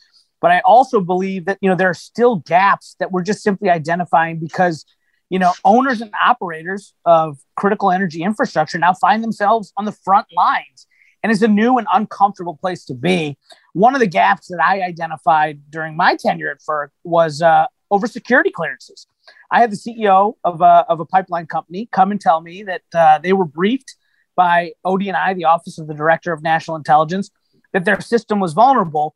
but 0.41 0.51
I 0.51 0.61
also 0.61 1.01
believe 1.01 1.45
that 1.45 1.59
you 1.61 1.69
know 1.69 1.77
there 1.77 1.91
are 1.91 1.95
still 1.95 2.37
gaps 2.37 2.97
that 3.01 3.13
we're 3.13 3.23
just 3.23 3.43
simply 3.43 3.69
identifying 3.69 4.39
because 4.39 4.87
you 5.29 5.39
know, 5.39 5.53
owners 5.65 6.01
and 6.01 6.13
operators 6.25 6.95
of 7.05 7.39
critical 7.57 7.91
energy 7.91 8.23
infrastructure 8.23 8.79
now 8.79 8.95
find 8.95 9.23
themselves 9.23 9.73
on 9.77 9.85
the 9.85 9.93
front 9.93 10.27
lines. 10.35 10.87
And 11.23 11.33
it's 11.33 11.43
a 11.43 11.49
new 11.49 11.79
and 11.79 11.87
uncomfortable 11.93 12.57
place 12.57 12.85
to 12.85 12.95
be. 12.95 13.37
One 13.77 13.95
of 13.95 14.01
the 14.01 14.07
gaps 14.07 14.49
that 14.49 14.59
I 14.59 14.81
identified 14.81 15.61
during 15.69 15.99
my 15.99 16.17
tenure 16.17 16.51
at 16.51 16.63
FERC 16.67 16.89
was 17.05 17.43
uh, 17.43 17.67
over 17.91 18.07
security 18.07 18.51
clearances. 18.51 19.07
I 19.51 19.61
had 19.61 19.71
the 19.71 19.77
CEO 19.77 20.33
of 20.45 20.63
a, 20.63 20.87
of 20.89 21.01
a 21.01 21.05
pipeline 21.05 21.45
company 21.45 21.87
come 21.93 22.11
and 22.11 22.19
tell 22.19 22.41
me 22.41 22.63
that 22.63 22.81
uh, 22.95 23.19
they 23.19 23.35
were 23.35 23.45
briefed 23.45 23.95
by 24.35 24.73
ODNI, 24.87 25.37
the 25.37 25.45
Office 25.45 25.77
of 25.77 25.89
the 25.89 25.93
Director 25.93 26.33
of 26.33 26.43
National 26.43 26.79
Intelligence, 26.79 27.29
that 27.75 27.85
their 27.85 28.01
system 28.01 28.41
was 28.41 28.55
vulnerable. 28.55 29.15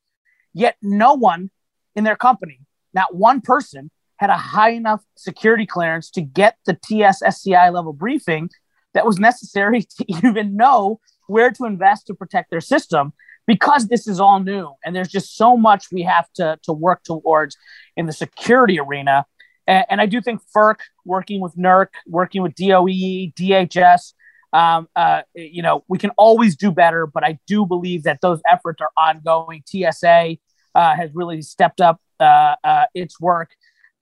Yet 0.53 0.77
no 0.83 1.15
one 1.15 1.51
in 1.97 2.05
their 2.05 2.17
company, 2.17 2.61
not 2.93 3.15
one 3.15 3.41
person, 3.41 3.91
had 4.17 4.29
a 4.29 4.37
high 4.37 4.73
enough 4.73 5.01
security 5.17 5.65
clearance 5.65 6.11
to 6.11 6.21
get 6.21 6.59
the 6.67 6.75
TSSCI 6.75 7.73
level 7.73 7.95
briefing 7.95 8.51
that 8.93 9.07
was 9.07 9.19
necessary 9.19 9.81
to 9.97 10.05
even 10.07 10.55
know 10.55 11.01
where 11.29 11.51
to 11.51 11.65
invest 11.65 12.09
to 12.09 12.15
protect 12.15 12.51
their 12.51 12.61
system 12.61 13.15
because 13.47 13.89
this 13.89 14.07
is 14.07 14.21
all 14.21 14.41
new 14.41 14.73
and 14.85 14.95
there's 14.95 15.09
just 15.09 15.37
so 15.37 15.57
much 15.57 15.87
we 15.91 16.03
have 16.03 16.31
to, 16.35 16.59
to 16.63 16.73
work 16.73 17.03
towards 17.05 17.57
in 17.97 18.07
the 18.07 18.13
security 18.13 18.79
arena. 18.79 19.27
And, 19.67 19.85
and 19.91 20.01
I 20.01 20.07
do 20.07 20.21
think 20.21 20.41
FERC, 20.57 20.77
working 21.05 21.41
with 21.41 21.57
NERC, 21.57 21.89
working 22.07 22.43
with 22.43 22.55
DOE, 22.55 23.33
DHS, 23.37 24.13
um, 24.53 24.89
uh, 24.97 25.23
you 25.35 25.63
know, 25.63 25.85
we 25.89 25.99
can 25.99 26.11
always 26.11 26.57
do 26.57 26.73
better, 26.73 27.07
but 27.07 27.25
I 27.25 27.39
do 27.47 27.65
believe 27.65 28.03
that 28.05 28.21
those 28.21 28.41
efforts 28.51 28.81
are 28.81 28.91
ongoing. 28.97 29.63
TSA 29.65 30.37
uh, 30.75 30.97
has 30.97 31.11
really 31.15 31.43
stepped 31.43 31.81
up 31.81 32.01
uh, 32.19 32.55
uh 32.65 32.87
its 32.95 33.21
work. 33.21 33.51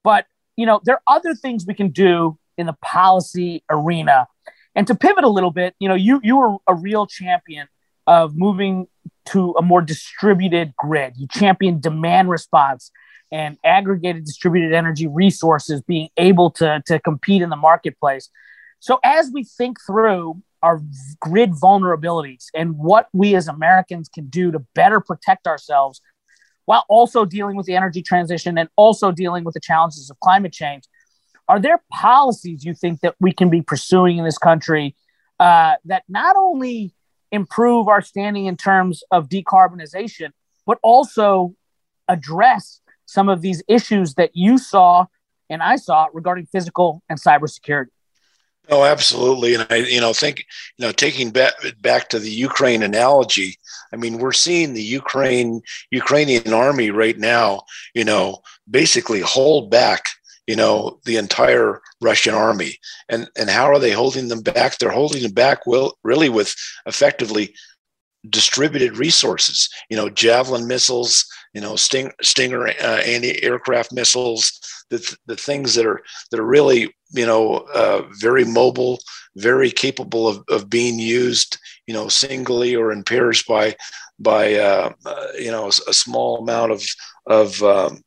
But, 0.03 0.25
you 0.55 0.65
know, 0.65 0.81
there 0.83 0.95
are 0.95 1.15
other 1.15 1.35
things 1.35 1.65
we 1.67 1.73
can 1.73 1.89
do 1.89 2.37
in 2.57 2.65
the 2.65 2.75
policy 2.81 3.63
arena. 3.69 4.27
And 4.75 4.87
to 4.87 4.95
pivot 4.95 5.23
a 5.23 5.29
little 5.29 5.51
bit, 5.51 5.75
you 5.79 5.87
know, 5.87 5.95
you 5.95 6.19
you 6.23 6.37
were 6.37 6.57
a 6.67 6.75
real 6.75 7.05
champion 7.07 7.67
of 8.07 8.35
moving 8.35 8.87
to 9.31 9.53
a 9.57 9.61
more 9.61 9.81
distributed 9.81 10.73
grid. 10.77 11.13
You 11.17 11.27
champion 11.27 11.79
demand 11.79 12.29
response 12.29 12.91
and 13.31 13.57
aggregated 13.63 14.25
distributed 14.25 14.73
energy 14.73 15.07
resources 15.07 15.81
being 15.81 16.09
able 16.17 16.49
to, 16.51 16.81
to 16.87 16.99
compete 16.99 17.41
in 17.41 17.49
the 17.49 17.55
marketplace. 17.55 18.29
So 18.79 18.99
as 19.03 19.29
we 19.33 19.43
think 19.43 19.77
through 19.85 20.41
our 20.61 20.81
grid 21.21 21.51
vulnerabilities 21.51 22.45
and 22.53 22.77
what 22.77 23.07
we 23.13 23.35
as 23.35 23.47
Americans 23.47 24.09
can 24.09 24.27
do 24.27 24.51
to 24.51 24.59
better 24.73 24.99
protect 24.99 25.47
ourselves 25.47 26.01
while 26.65 26.85
also 26.89 27.25
dealing 27.25 27.55
with 27.55 27.65
the 27.65 27.75
energy 27.75 28.01
transition 28.01 28.57
and 28.57 28.69
also 28.75 29.11
dealing 29.11 29.43
with 29.43 29.53
the 29.53 29.59
challenges 29.59 30.09
of 30.09 30.19
climate 30.19 30.53
change. 30.53 30.83
Are 31.47 31.59
there 31.59 31.81
policies 31.91 32.63
you 32.63 32.73
think 32.73 33.01
that 33.01 33.15
we 33.19 33.31
can 33.31 33.49
be 33.49 33.61
pursuing 33.61 34.17
in 34.17 34.25
this 34.25 34.37
country 34.37 34.95
uh, 35.39 35.75
that 35.85 36.03
not 36.07 36.35
only 36.35 36.93
improve 37.31 37.87
our 37.87 38.01
standing 38.01 38.45
in 38.45 38.57
terms 38.57 39.03
of 39.11 39.29
decarbonization, 39.29 40.31
but 40.65 40.77
also 40.81 41.55
address 42.07 42.81
some 43.05 43.29
of 43.29 43.41
these 43.41 43.63
issues 43.67 44.15
that 44.15 44.31
you 44.33 44.57
saw 44.57 45.05
and 45.49 45.63
I 45.63 45.77
saw 45.77 46.07
regarding 46.13 46.45
physical 46.45 47.01
and 47.09 47.19
cybersecurity? 47.19 47.87
Oh, 48.71 48.83
absolutely. 48.83 49.55
And 49.55 49.65
I, 49.71 49.77
you 49.77 49.99
know, 49.99 50.13
think, 50.13 50.45
you 50.77 50.85
know, 50.85 50.91
taking 50.91 51.31
back, 51.31 51.53
back 51.81 52.09
to 52.09 52.19
the 52.19 52.29
Ukraine 52.29 52.83
analogy, 52.83 53.57
I 53.91 53.95
mean, 53.95 54.19
we're 54.19 54.31
seeing 54.31 54.73
the 54.73 54.83
Ukraine, 54.83 55.61
Ukrainian 55.89 56.53
army 56.53 56.91
right 56.91 57.17
now, 57.17 57.63
you 57.95 58.05
know, 58.05 58.41
basically 58.69 59.21
hold 59.21 59.71
back, 59.71 60.03
you 60.49 60.55
know, 60.55 60.99
the 61.05 61.17
entire 61.17 61.79
Russian 62.01 62.33
army. 62.33 62.79
And 63.07 63.29
and 63.37 63.51
how 63.51 63.65
are 63.65 63.77
they 63.77 63.91
holding 63.91 64.29
them 64.29 64.41
back? 64.41 64.79
They're 64.79 64.89
holding 65.01 65.21
them 65.21 65.31
back 65.31 65.67
will 65.67 65.95
really 66.03 66.27
with 66.27 66.55
effectively 66.87 67.53
distributed 68.27 68.97
resources. 68.97 69.69
You 69.91 69.97
know, 69.97 70.09
javelin 70.09 70.65
missiles, 70.65 71.23
you 71.53 71.61
know, 71.61 71.75
Sting, 71.75 72.11
Stinger 72.23 72.67
uh, 72.67 73.01
anti-aircraft 73.15 73.93
missiles, 73.93 74.59
the, 74.89 75.15
the 75.27 75.35
things 75.35 75.75
that 75.75 75.85
are 75.85 76.01
that 76.31 76.39
are 76.39 76.55
really 76.57 76.95
you 77.11 77.27
know 77.27 77.67
uh, 77.75 78.01
very 78.19 78.43
mobile, 78.43 78.97
very 79.35 79.69
capable 79.69 80.27
of, 80.27 80.43
of 80.49 80.67
being 80.67 80.97
used 80.97 81.59
you 81.85 81.93
know 81.93 82.07
singly 82.07 82.75
or 82.75 82.91
in 82.91 83.03
pairs 83.03 83.43
by 83.43 83.75
by 84.17 84.55
uh, 84.55 84.91
uh, 85.05 85.27
you 85.37 85.51
know 85.51 85.65
a, 85.65 85.73
a, 85.89 85.93
small 85.93 86.39
amount 86.39 86.71
of 86.71 86.83
of 87.27 87.61
um, 87.61 88.01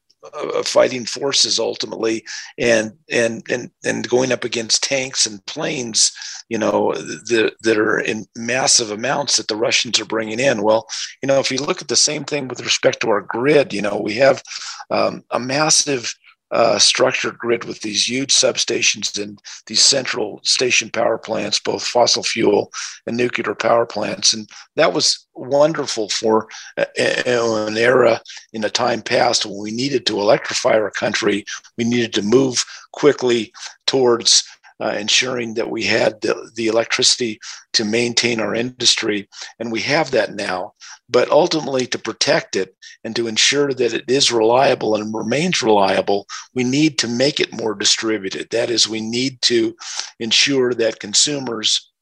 fighting 0.64 1.04
forces 1.04 1.58
ultimately 1.58 2.24
and 2.58 2.92
and 3.10 3.42
and 3.50 3.70
and 3.84 4.08
going 4.08 4.30
up 4.30 4.44
against 4.44 4.82
tanks 4.82 5.26
and 5.26 5.44
planes 5.46 6.12
you 6.48 6.56
know 6.56 6.92
that 6.94 7.52
that 7.62 7.76
are 7.76 7.98
in 7.98 8.24
massive 8.36 8.90
amounts 8.90 9.36
that 9.36 9.48
the 9.48 9.56
Russians 9.56 9.98
are 10.00 10.04
bringing 10.04 10.38
in. 10.38 10.62
Well 10.62 10.86
you 11.22 11.26
know 11.26 11.40
if 11.40 11.50
you 11.50 11.58
look 11.58 11.82
at 11.82 11.88
the 11.88 11.96
same 11.96 12.24
thing 12.24 12.48
with 12.48 12.60
respect 12.60 13.00
to 13.00 13.10
our 13.10 13.22
grid 13.22 13.72
you 13.72 13.82
know 13.82 14.00
we 14.02 14.14
have 14.14 14.42
um, 14.90 15.24
a 15.30 15.40
massive 15.40 16.14
uh, 16.52 16.78
structured 16.78 17.38
grid 17.38 17.64
with 17.64 17.80
these 17.80 18.09
huge 18.09 18.32
substations 18.32 19.21
and 19.21 19.40
these 19.66 19.82
central 19.82 20.40
station 20.44 20.90
power 20.90 21.18
plants, 21.18 21.59
both 21.59 21.82
fossil 21.82 22.23
fuel 22.23 22.71
and 23.06 23.16
nuclear 23.16 23.54
power 23.54 23.87
plants. 23.87 24.35
And 24.35 24.49
that 24.76 24.92
was 24.92 25.26
wonderful 25.35 26.11
for 26.11 26.49
uh, 26.76 26.85
uh, 26.99 27.66
an 27.66 27.76
era 27.78 28.21
in 28.52 28.64
a 28.64 28.71
time 28.71 29.00
past 29.00 29.47
when 29.47 29.59
we 29.59 29.71
needed 29.71 30.04
to 30.06 30.21
electrify 30.21 30.75
our 30.75 30.90
country. 30.90 31.44
We 31.78 31.85
needed 31.85 32.12
to 32.14 32.23
move 32.23 32.64
quickly 32.92 33.52
towards 33.87 34.44
uh, 34.82 34.94
ensuring 34.98 35.54
that 35.54 35.70
we 35.70 35.84
had 35.84 36.20
the, 36.20 36.50
the 36.56 36.66
electricity 36.66 37.38
to 37.72 37.84
maintain 37.84 38.40
our 38.40 38.54
industry. 38.54 39.28
And 39.58 39.70
we 39.70 39.80
have 39.82 40.10
that 40.10 40.34
now. 40.34 40.74
But 41.08 41.30
ultimately, 41.30 41.86
to 41.88 41.98
protect 41.98 42.56
it 42.56 42.74
and 43.04 43.14
to 43.16 43.28
ensure 43.28 43.72
that 43.72 43.92
it 43.92 44.04
is 44.08 44.32
reliable 44.32 44.94
and 44.94 45.14
remains 45.14 45.62
reliable, 45.62 46.26
we 46.54 46.64
need 46.64 46.98
to 46.98 47.08
make 47.08 47.38
it 47.38 47.52
more 47.52 47.74
distributed. 47.74 48.48
That 48.50 48.70
is, 48.70 48.88
we 48.88 49.00
need 49.00 49.40
to 49.42 49.76
ensure 50.18 50.74
that 50.74 51.00
consumers 51.00 51.92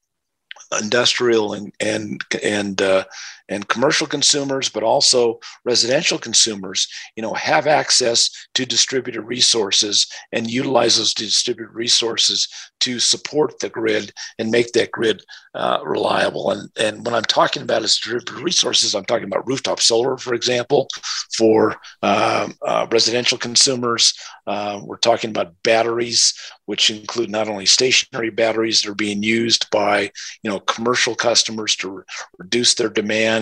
industrial 0.79 1.53
and 1.53 1.73
and 1.79 2.23
and 2.41 2.81
uh, 2.81 3.03
and 3.51 3.67
commercial 3.67 4.07
consumers, 4.07 4.69
but 4.69 4.83
also 4.83 5.39
residential 5.65 6.17
consumers, 6.17 6.87
you 7.15 7.21
know, 7.21 7.33
have 7.33 7.67
access 7.67 8.29
to 8.55 8.65
distributed 8.65 9.21
resources 9.21 10.07
and 10.31 10.49
utilize 10.49 10.97
those 10.97 11.13
distributed 11.13 11.73
resources 11.73 12.47
to 12.79 12.99
support 12.99 13.59
the 13.59 13.69
grid 13.69 14.11
and 14.39 14.51
make 14.51 14.71
that 14.73 14.91
grid 14.91 15.21
uh, 15.53 15.79
reliable. 15.83 16.51
And 16.51 16.69
and 16.79 17.05
when 17.05 17.13
I'm 17.13 17.23
talking 17.23 17.61
about 17.61 17.81
distributed 17.81 18.31
resources, 18.41 18.95
I'm 18.95 19.05
talking 19.05 19.27
about 19.27 19.47
rooftop 19.47 19.79
solar, 19.79 20.17
for 20.17 20.33
example, 20.33 20.87
for 21.35 21.77
um, 22.01 22.55
uh, 22.65 22.87
residential 22.91 23.37
consumers. 23.37 24.13
Uh, 24.47 24.81
we're 24.83 24.97
talking 24.97 25.29
about 25.29 25.53
batteries, 25.63 26.33
which 26.65 26.89
include 26.89 27.29
not 27.29 27.47
only 27.47 27.65
stationary 27.65 28.29
batteries 28.29 28.81
that 28.81 28.89
are 28.89 28.95
being 28.95 29.21
used 29.23 29.69
by 29.71 30.11
you 30.43 30.49
know 30.49 30.59
commercial 30.61 31.15
customers 31.15 31.75
to 31.75 31.89
re- 31.89 32.03
reduce 32.37 32.75
their 32.75 32.89
demand 32.89 33.40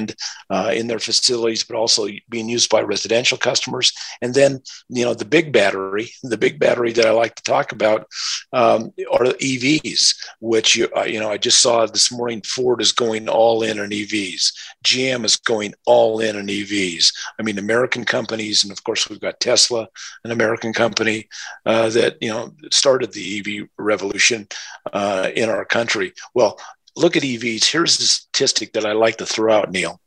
uh, 0.50 0.72
in 0.74 0.88
their 0.88 1.00
facilities, 1.00 1.64
but 1.64 1.76
also 1.76 2.08
being 2.30 2.50
used 2.50 2.70
by 2.70 2.82
residential 2.82 3.38
customers. 3.38 3.94
And 4.22 4.34
then 4.34 4.62
you 4.90 5.06
know 5.06 5.14
the 5.14 5.26
big 5.26 5.52
battery, 5.52 6.12
the 6.24 6.38
big 6.38 6.60
battery 6.60 6.92
that 6.94 7.06
I 7.06 7.12
like 7.12 7.36
to 7.36 7.44
talk 7.44 7.72
about 7.72 8.08
um, 8.54 8.92
are 9.12 9.26
EVs, 9.26 10.16
which 10.40 10.76
you 10.76 10.88
uh, 10.96 11.04
you 11.04 11.20
know 11.20 11.30
I 11.30 11.38
just 11.38 11.62
saw 11.62 11.86
this 11.86 12.12
morning 12.12 12.42
Ford 12.42 12.82
is 12.82 12.92
going 12.92 13.30
all 13.30 13.64
in 13.64 13.80
on 13.80 13.90
EVs. 13.90 14.52
GM 14.86 15.26
is 15.26 15.36
going 15.36 15.74
all 15.86 16.20
in 16.20 16.38
on 16.38 16.48
EVs. 16.48 17.14
I 17.40 17.44
mean, 17.44 17.58
American 17.58 18.06
companies, 18.06 18.64
and 18.64 18.72
of 18.72 18.84
course 18.84 19.10
we've 19.10 19.20
got 19.20 19.40
Tesla, 19.40 19.88
an 20.24 20.32
American 20.32 20.74
company 20.74 21.28
uh, 21.66 21.90
that 21.90 22.18
you 22.22 22.30
know 22.30 22.54
started 22.72 23.12
the 23.12 23.40
EV 23.40 23.68
revolution 23.78 24.48
uh, 24.94 25.30
in 25.36 25.50
our 25.50 25.66
country. 25.66 26.14
Well, 26.34 26.60
look 27.00 27.16
at 27.16 27.24
EVs. 27.24 27.66
Here's 27.66 27.98
the 27.98 28.04
statistic 28.04 28.74
that 28.74 28.86
I 28.86 28.92
like 28.92 29.18
to 29.18 29.26
throw 29.26 29.54
out, 29.54 29.72
Neil. 29.72 30.00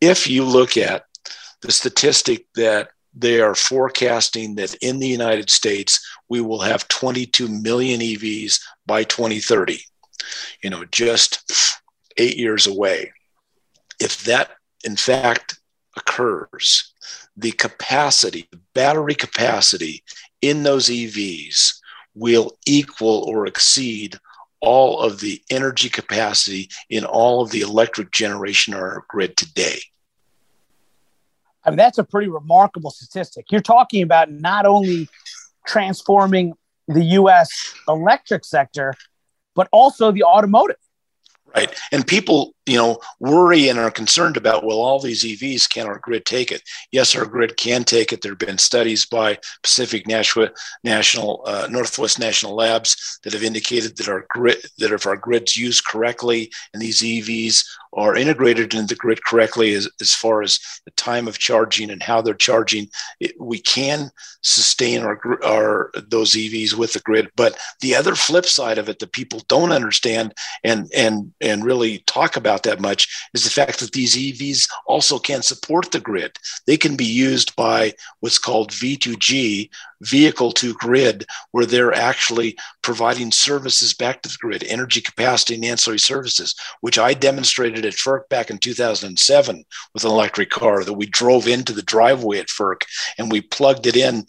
If 0.00 0.28
you 0.28 0.44
look 0.44 0.76
at 0.76 1.04
the 1.62 1.72
statistic 1.72 2.46
that 2.56 2.88
they 3.14 3.40
are 3.40 3.54
forecasting 3.54 4.56
that 4.56 4.74
in 4.82 4.98
the 4.98 5.06
United 5.06 5.48
States 5.48 6.04
we 6.28 6.40
will 6.40 6.60
have 6.60 6.88
22 6.88 7.48
million 7.48 8.00
EVs 8.00 8.60
by 8.86 9.04
2030. 9.04 9.78
You 10.62 10.70
know, 10.70 10.84
just 10.86 11.80
eight 12.16 12.36
years 12.36 12.66
away. 12.66 13.12
If 14.00 14.24
that 14.24 14.50
in 14.84 14.96
fact 14.96 15.58
occurs, 15.96 16.92
the 17.36 17.52
capacity, 17.52 18.48
battery 18.74 19.14
capacity 19.14 20.02
in 20.42 20.62
those 20.62 20.88
EVs 20.88 21.74
will 22.14 22.52
equal 22.66 23.24
or 23.24 23.46
exceed 23.46 24.18
all 24.64 25.00
of 25.00 25.20
the 25.20 25.42
energy 25.50 25.88
capacity 25.88 26.70
in 26.88 27.04
all 27.04 27.42
of 27.42 27.50
the 27.50 27.60
electric 27.60 28.10
generation 28.10 28.74
on 28.74 28.80
our 28.80 29.04
grid 29.08 29.36
today. 29.36 29.78
I 31.64 31.70
mean, 31.70 31.76
that's 31.76 31.98
a 31.98 32.04
pretty 32.04 32.28
remarkable 32.28 32.90
statistic. 32.90 33.46
You're 33.50 33.60
talking 33.60 34.02
about 34.02 34.30
not 34.30 34.66
only 34.66 35.08
transforming 35.66 36.54
the 36.88 37.04
US 37.04 37.74
electric 37.88 38.44
sector, 38.44 38.94
but 39.54 39.68
also 39.72 40.10
the 40.10 40.24
automotive. 40.24 40.76
Right. 41.54 41.74
And 41.92 42.06
people 42.06 42.53
you 42.66 42.76
know, 42.76 42.98
worry 43.20 43.68
and 43.68 43.78
are 43.78 43.90
concerned 43.90 44.36
about, 44.36 44.64
well, 44.64 44.78
all 44.78 45.00
these 45.00 45.24
EVs, 45.24 45.68
can 45.68 45.86
our 45.86 45.98
grid 45.98 46.24
take 46.24 46.50
it? 46.50 46.62
Yes, 46.90 47.14
our 47.14 47.26
grid 47.26 47.56
can 47.56 47.84
take 47.84 48.12
it. 48.12 48.22
There 48.22 48.32
have 48.32 48.38
been 48.38 48.58
studies 48.58 49.04
by 49.04 49.38
Pacific 49.62 50.06
National, 50.06 50.48
National 50.82 51.42
uh, 51.46 51.68
Northwest 51.70 52.18
National 52.18 52.54
Labs 52.54 53.18
that 53.22 53.32
have 53.32 53.42
indicated 53.42 53.96
that 53.96 54.08
our 54.08 54.26
grid, 54.30 54.64
that 54.78 54.92
if 54.92 55.06
our 55.06 55.16
grid's 55.16 55.56
used 55.56 55.84
correctly 55.84 56.50
and 56.72 56.80
these 56.80 57.02
EVs 57.02 57.64
are 57.96 58.16
integrated 58.16 58.74
into 58.74 58.94
the 58.94 58.98
grid 58.98 59.24
correctly 59.24 59.74
as, 59.74 59.88
as 60.00 60.14
far 60.14 60.42
as 60.42 60.58
the 60.84 60.90
time 60.92 61.28
of 61.28 61.38
charging 61.38 61.90
and 61.90 62.02
how 62.02 62.20
they're 62.20 62.34
charging, 62.34 62.88
it, 63.20 63.34
we 63.40 63.58
can 63.58 64.10
sustain 64.42 65.02
our, 65.02 65.18
our 65.44 65.90
those 66.08 66.32
EVs 66.32 66.74
with 66.74 66.92
the 66.92 67.00
grid. 67.00 67.30
But 67.36 67.56
the 67.80 67.94
other 67.94 68.14
flip 68.14 68.46
side 68.46 68.78
of 68.78 68.88
it 68.88 68.98
that 68.98 69.12
people 69.12 69.42
don't 69.48 69.72
understand 69.72 70.34
and 70.62 70.88
and 70.94 71.32
and 71.40 71.64
really 71.64 71.98
talk 72.06 72.36
about 72.36 72.53
about 72.54 72.62
that 72.64 72.80
much 72.80 73.28
is 73.34 73.44
the 73.44 73.50
fact 73.50 73.80
that 73.80 73.92
these 73.92 74.16
EVs 74.16 74.68
also 74.86 75.18
can 75.18 75.42
support 75.42 75.90
the 75.90 76.00
grid. 76.00 76.36
They 76.66 76.76
can 76.76 76.96
be 76.96 77.04
used 77.04 77.54
by 77.56 77.92
what's 78.20 78.38
called 78.38 78.70
V2G, 78.70 79.70
vehicle 80.02 80.52
to 80.52 80.74
grid, 80.74 81.26
where 81.50 81.66
they're 81.66 81.92
actually 81.92 82.56
providing 82.82 83.32
services 83.32 83.94
back 83.94 84.22
to 84.22 84.28
the 84.28 84.38
grid, 84.40 84.62
energy 84.64 85.00
capacity 85.00 85.54
and 85.54 85.64
ancillary 85.64 85.98
services, 85.98 86.54
which 86.80 86.98
I 86.98 87.14
demonstrated 87.14 87.84
at 87.84 87.94
FERC 87.94 88.28
back 88.28 88.50
in 88.50 88.58
2007 88.58 89.64
with 89.92 90.04
an 90.04 90.10
electric 90.10 90.50
car 90.50 90.84
that 90.84 90.92
we 90.92 91.06
drove 91.06 91.48
into 91.48 91.72
the 91.72 91.82
driveway 91.82 92.38
at 92.38 92.48
FERC 92.48 92.82
and 93.18 93.30
we 93.30 93.40
plugged 93.40 93.86
it 93.86 93.96
in 93.96 94.26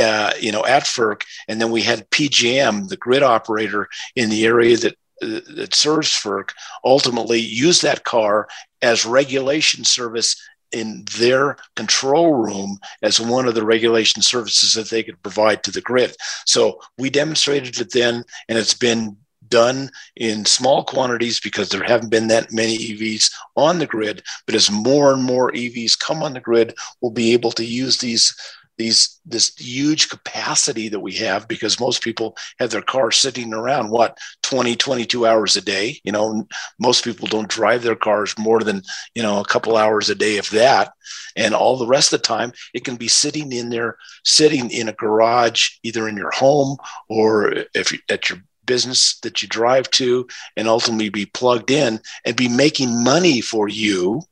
uh, 0.00 0.32
you 0.40 0.50
know, 0.50 0.64
at 0.64 0.82
FERC, 0.82 1.22
and 1.46 1.60
then 1.60 1.70
we 1.70 1.82
had 1.82 2.10
PJM, 2.10 2.88
the 2.88 2.96
grid 2.96 3.22
operator 3.22 3.88
in 4.16 4.28
the 4.28 4.44
area 4.44 4.76
that 4.76 4.96
Uh, 5.22 5.40
that 5.54 5.74
serves 5.74 6.08
FERC 6.08 6.50
ultimately 6.84 7.38
use 7.38 7.80
that 7.80 8.02
car 8.02 8.48
as 8.82 9.06
regulation 9.06 9.84
service 9.84 10.36
in 10.72 11.04
their 11.18 11.56
control 11.76 12.34
room 12.34 12.78
as 13.02 13.20
one 13.20 13.46
of 13.46 13.54
the 13.54 13.64
regulation 13.64 14.20
services 14.20 14.74
that 14.74 14.90
they 14.90 15.04
could 15.04 15.22
provide 15.22 15.62
to 15.62 15.70
the 15.70 15.80
grid. 15.80 16.16
So 16.46 16.80
we 16.98 17.10
demonstrated 17.10 17.80
it 17.80 17.92
then, 17.92 18.24
and 18.48 18.58
it's 18.58 18.74
been 18.74 19.16
done 19.48 19.88
in 20.16 20.44
small 20.44 20.82
quantities 20.82 21.38
because 21.38 21.68
there 21.68 21.84
haven't 21.84 22.10
been 22.10 22.26
that 22.28 22.52
many 22.52 22.76
EVs 22.76 23.30
on 23.56 23.78
the 23.78 23.86
grid. 23.86 24.22
But 24.46 24.56
as 24.56 24.70
more 24.70 25.12
and 25.12 25.22
more 25.22 25.52
EVs 25.52 25.98
come 25.98 26.24
on 26.24 26.32
the 26.32 26.40
grid, 26.40 26.74
we'll 27.00 27.12
be 27.12 27.32
able 27.32 27.52
to 27.52 27.64
use 27.64 27.98
these 27.98 28.34
these 28.76 29.20
this 29.24 29.54
huge 29.56 30.08
capacity 30.08 30.88
that 30.88 31.00
we 31.00 31.12
have 31.12 31.46
because 31.48 31.80
most 31.80 32.02
people 32.02 32.36
have 32.58 32.70
their 32.70 32.82
car 32.82 33.10
sitting 33.10 33.54
around 33.54 33.90
what 33.90 34.18
20 34.42 34.76
22 34.76 35.26
hours 35.26 35.56
a 35.56 35.60
day 35.60 35.98
you 36.04 36.12
know 36.12 36.46
most 36.78 37.04
people 37.04 37.26
don't 37.28 37.48
drive 37.48 37.82
their 37.82 37.96
cars 37.96 38.36
more 38.38 38.60
than 38.60 38.82
you 39.14 39.22
know 39.22 39.40
a 39.40 39.44
couple 39.44 39.76
hours 39.76 40.10
a 40.10 40.14
day 40.14 40.36
if 40.36 40.50
that. 40.50 40.92
And 41.36 41.54
all 41.54 41.76
the 41.76 41.86
rest 41.86 42.12
of 42.12 42.20
the 42.20 42.26
time 42.26 42.52
it 42.72 42.84
can 42.84 42.96
be 42.96 43.08
sitting 43.08 43.52
in 43.52 43.70
there 43.70 43.96
sitting 44.24 44.70
in 44.70 44.88
a 44.88 44.92
garage 44.92 45.70
either 45.82 46.08
in 46.08 46.16
your 46.16 46.30
home 46.30 46.76
or 47.08 47.52
if 47.74 47.92
at 48.08 48.28
your 48.28 48.38
business 48.66 49.18
that 49.20 49.42
you 49.42 49.48
drive 49.48 49.90
to 49.90 50.26
and 50.56 50.68
ultimately 50.68 51.10
be 51.10 51.26
plugged 51.26 51.70
in 51.70 52.00
and 52.24 52.36
be 52.36 52.48
making 52.48 53.04
money 53.04 53.40
for 53.40 53.68
you. 53.68 54.22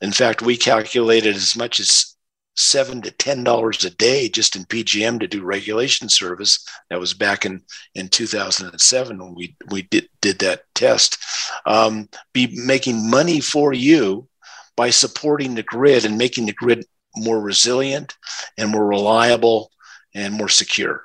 In 0.00 0.12
fact 0.12 0.42
we 0.42 0.56
calculated 0.56 1.36
as 1.36 1.56
much 1.56 1.80
as 1.80 2.16
seven 2.58 3.00
to 3.02 3.10
ten 3.10 3.44
dollars 3.44 3.84
a 3.84 3.90
day 3.90 4.28
just 4.28 4.56
in 4.56 4.64
PJM 4.64 5.20
to 5.20 5.28
do 5.28 5.42
regulation 5.42 6.08
service. 6.08 6.66
That 6.90 7.00
was 7.00 7.14
back 7.14 7.46
in 7.46 7.62
in 7.94 8.08
2007 8.08 9.18
when 9.18 9.34
we 9.34 9.56
we 9.70 9.82
did 9.82 10.08
did 10.20 10.38
that 10.40 10.64
test. 10.74 11.18
Um, 11.66 12.08
be 12.32 12.48
making 12.52 13.10
money 13.10 13.40
for 13.40 13.72
you 13.72 14.28
by 14.76 14.90
supporting 14.90 15.54
the 15.54 15.62
grid 15.62 16.04
and 16.04 16.18
making 16.18 16.46
the 16.46 16.52
grid 16.52 16.84
more 17.16 17.40
resilient 17.40 18.16
and 18.56 18.70
more 18.70 18.86
reliable 18.86 19.70
and 20.14 20.34
more 20.34 20.48
secure. 20.48 21.04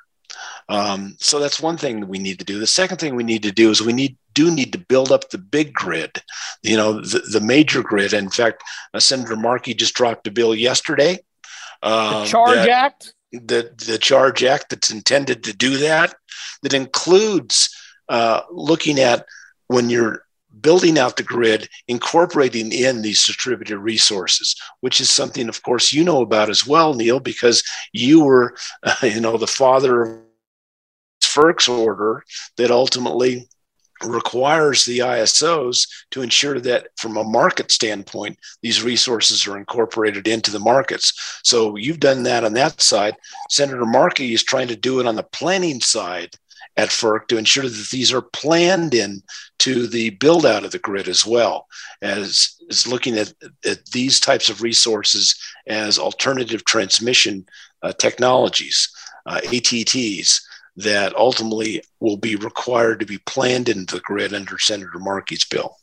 Um, 0.69 1.15
so 1.19 1.39
that's 1.39 1.61
one 1.61 1.77
thing 1.77 1.99
that 1.99 2.07
we 2.07 2.19
need 2.19 2.39
to 2.39 2.45
do. 2.45 2.59
The 2.59 2.67
second 2.67 2.97
thing 2.97 3.15
we 3.15 3.23
need 3.23 3.43
to 3.43 3.51
do 3.51 3.69
is 3.69 3.81
we 3.81 3.93
need 3.93 4.17
do 4.33 4.49
need 4.49 4.71
to 4.73 4.79
build 4.79 5.11
up 5.11 5.29
the 5.29 5.37
big 5.37 5.73
grid, 5.73 6.21
you 6.63 6.75
know, 6.75 6.93
the, 6.93 7.19
the 7.31 7.41
major 7.41 7.83
grid. 7.83 8.13
In 8.13 8.29
fact, 8.29 8.63
uh, 8.93 8.99
Senator 8.99 9.35
Markey 9.35 9.73
just 9.75 9.93
dropped 9.93 10.25
a 10.27 10.31
bill 10.31 10.55
yesterday. 10.55 11.19
Uh, 11.81 12.21
the 12.21 12.27
Charge 12.27 12.55
that, 12.55 12.69
Act? 12.69 13.13
The, 13.31 13.73
the 13.85 13.97
Charge 13.97 14.43
Act 14.43 14.69
that's 14.69 14.91
intended 14.91 15.43
to 15.43 15.53
do 15.53 15.77
that, 15.77 16.15
that 16.61 16.73
includes 16.73 17.75
uh, 18.09 18.41
looking 18.51 18.99
at 18.99 19.25
when 19.67 19.89
you're 19.89 20.23
building 20.61 20.97
out 20.97 21.17
the 21.17 21.23
grid, 21.23 21.67
incorporating 21.87 22.71
in 22.71 23.01
these 23.01 23.25
distributed 23.25 23.79
resources, 23.79 24.55
which 24.81 25.01
is 25.01 25.09
something, 25.09 25.49
of 25.49 25.63
course, 25.63 25.91
you 25.91 26.03
know 26.03 26.21
about 26.21 26.49
as 26.49 26.65
well, 26.65 26.93
Neil, 26.93 27.19
because 27.19 27.63
you 27.91 28.23
were, 28.23 28.55
uh, 28.83 28.95
you 29.03 29.19
know, 29.19 29.37
the 29.37 29.47
father 29.47 30.01
of 30.03 30.19
FERC's 31.21 31.67
order 31.67 32.23
that 32.57 32.71
ultimately 32.71 33.47
requires 34.05 34.85
the 34.85 34.99
ISOs 34.99 35.87
to 36.11 36.21
ensure 36.21 36.59
that 36.59 36.87
from 36.97 37.17
a 37.17 37.23
market 37.23 37.71
standpoint, 37.71 38.37
these 38.61 38.83
resources 38.83 39.47
are 39.47 39.57
incorporated 39.57 40.27
into 40.27 40.51
the 40.51 40.59
markets. 40.59 41.39
So 41.43 41.75
you've 41.75 41.99
done 41.99 42.23
that 42.23 42.43
on 42.43 42.53
that 42.53 42.81
side. 42.81 43.15
Senator 43.49 43.85
Markey 43.85 44.33
is 44.33 44.43
trying 44.43 44.67
to 44.67 44.75
do 44.75 44.99
it 44.99 45.07
on 45.07 45.15
the 45.15 45.23
planning 45.23 45.81
side 45.81 46.35
at 46.75 46.89
FERC 46.89 47.27
to 47.27 47.37
ensure 47.37 47.63
that 47.63 47.87
these 47.91 48.11
are 48.11 48.21
planned 48.21 48.93
in 48.93 49.21
to 49.59 49.87
the 49.87 50.11
build 50.11 50.45
out 50.45 50.63
of 50.65 50.71
the 50.71 50.79
grid 50.79 51.07
as 51.07 51.25
well 51.25 51.67
as 52.01 52.55
is 52.69 52.87
looking 52.87 53.17
at, 53.17 53.31
at 53.65 53.85
these 53.87 54.19
types 54.19 54.49
of 54.49 54.61
resources 54.61 55.35
as 55.67 55.99
alternative 55.99 56.65
transmission 56.65 57.45
uh, 57.83 57.93
technologies, 57.93 58.89
uh, 59.25 59.39
ATTs, 59.43 60.41
that 60.75 61.15
ultimately 61.15 61.83
will 61.99 62.17
be 62.17 62.35
required 62.35 62.99
to 62.99 63.05
be 63.05 63.19
planned 63.19 63.69
into 63.69 63.95
the 63.95 64.01
grid 64.01 64.33
under 64.33 64.57
Senator 64.57 64.99
Markey's 64.99 65.45
bill. 65.45 65.77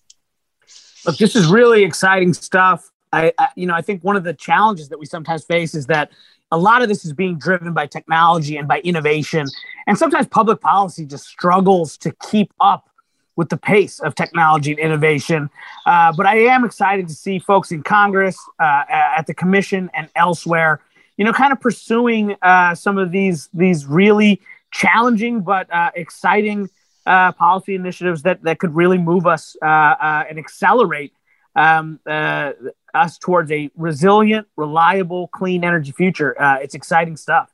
Look, 1.06 1.16
this 1.16 1.36
is 1.36 1.46
really 1.46 1.84
exciting 1.84 2.34
stuff. 2.34 2.90
I, 3.12 3.32
I, 3.38 3.48
you 3.56 3.66
know, 3.66 3.74
I 3.74 3.82
think 3.82 4.04
one 4.04 4.16
of 4.16 4.24
the 4.24 4.34
challenges 4.34 4.88
that 4.88 4.98
we 4.98 5.06
sometimes 5.06 5.44
face 5.44 5.74
is 5.74 5.86
that 5.86 6.10
a 6.52 6.58
lot 6.58 6.82
of 6.82 6.88
this 6.88 7.04
is 7.04 7.12
being 7.12 7.38
driven 7.38 7.72
by 7.72 7.86
technology 7.86 8.56
and 8.56 8.66
by 8.66 8.80
innovation, 8.80 9.46
and 9.86 9.96
sometimes 9.96 10.26
public 10.26 10.60
policy 10.60 11.06
just 11.06 11.26
struggles 11.26 11.96
to 11.98 12.12
keep 12.28 12.52
up 12.60 12.88
with 13.36 13.48
the 13.48 13.56
pace 13.56 14.00
of 14.00 14.14
technology 14.14 14.72
and 14.72 14.80
innovation. 14.80 15.48
Uh, 15.86 16.12
but 16.12 16.26
I 16.26 16.40
am 16.40 16.64
excited 16.64 17.08
to 17.08 17.14
see 17.14 17.38
folks 17.38 17.70
in 17.70 17.82
Congress, 17.82 18.36
uh, 18.58 18.84
at 18.88 19.26
the 19.26 19.34
Commission, 19.34 19.90
and 19.94 20.08
elsewhere, 20.16 20.80
you 21.16 21.24
know, 21.24 21.32
kind 21.32 21.52
of 21.52 21.60
pursuing 21.60 22.34
uh, 22.42 22.74
some 22.74 22.98
of 22.98 23.12
these 23.12 23.48
these 23.54 23.86
really 23.86 24.40
challenging 24.70 25.42
but 25.42 25.72
uh, 25.72 25.90
exciting 25.94 26.68
uh, 27.06 27.32
policy 27.32 27.74
initiatives 27.74 28.22
that, 28.22 28.42
that 28.42 28.58
could 28.58 28.74
really 28.74 28.98
move 28.98 29.26
us 29.26 29.56
uh, 29.62 29.66
uh 29.66 30.24
and 30.28 30.38
accelerate 30.38 31.12
um, 31.56 31.98
uh, 32.06 32.52
us 32.94 33.18
towards 33.18 33.50
a 33.50 33.70
resilient, 33.76 34.46
reliable, 34.56 35.28
clean 35.28 35.64
energy 35.64 35.92
future. 35.92 36.40
Uh, 36.40 36.58
it's 36.58 36.74
exciting 36.74 37.16
stuff. 37.16 37.50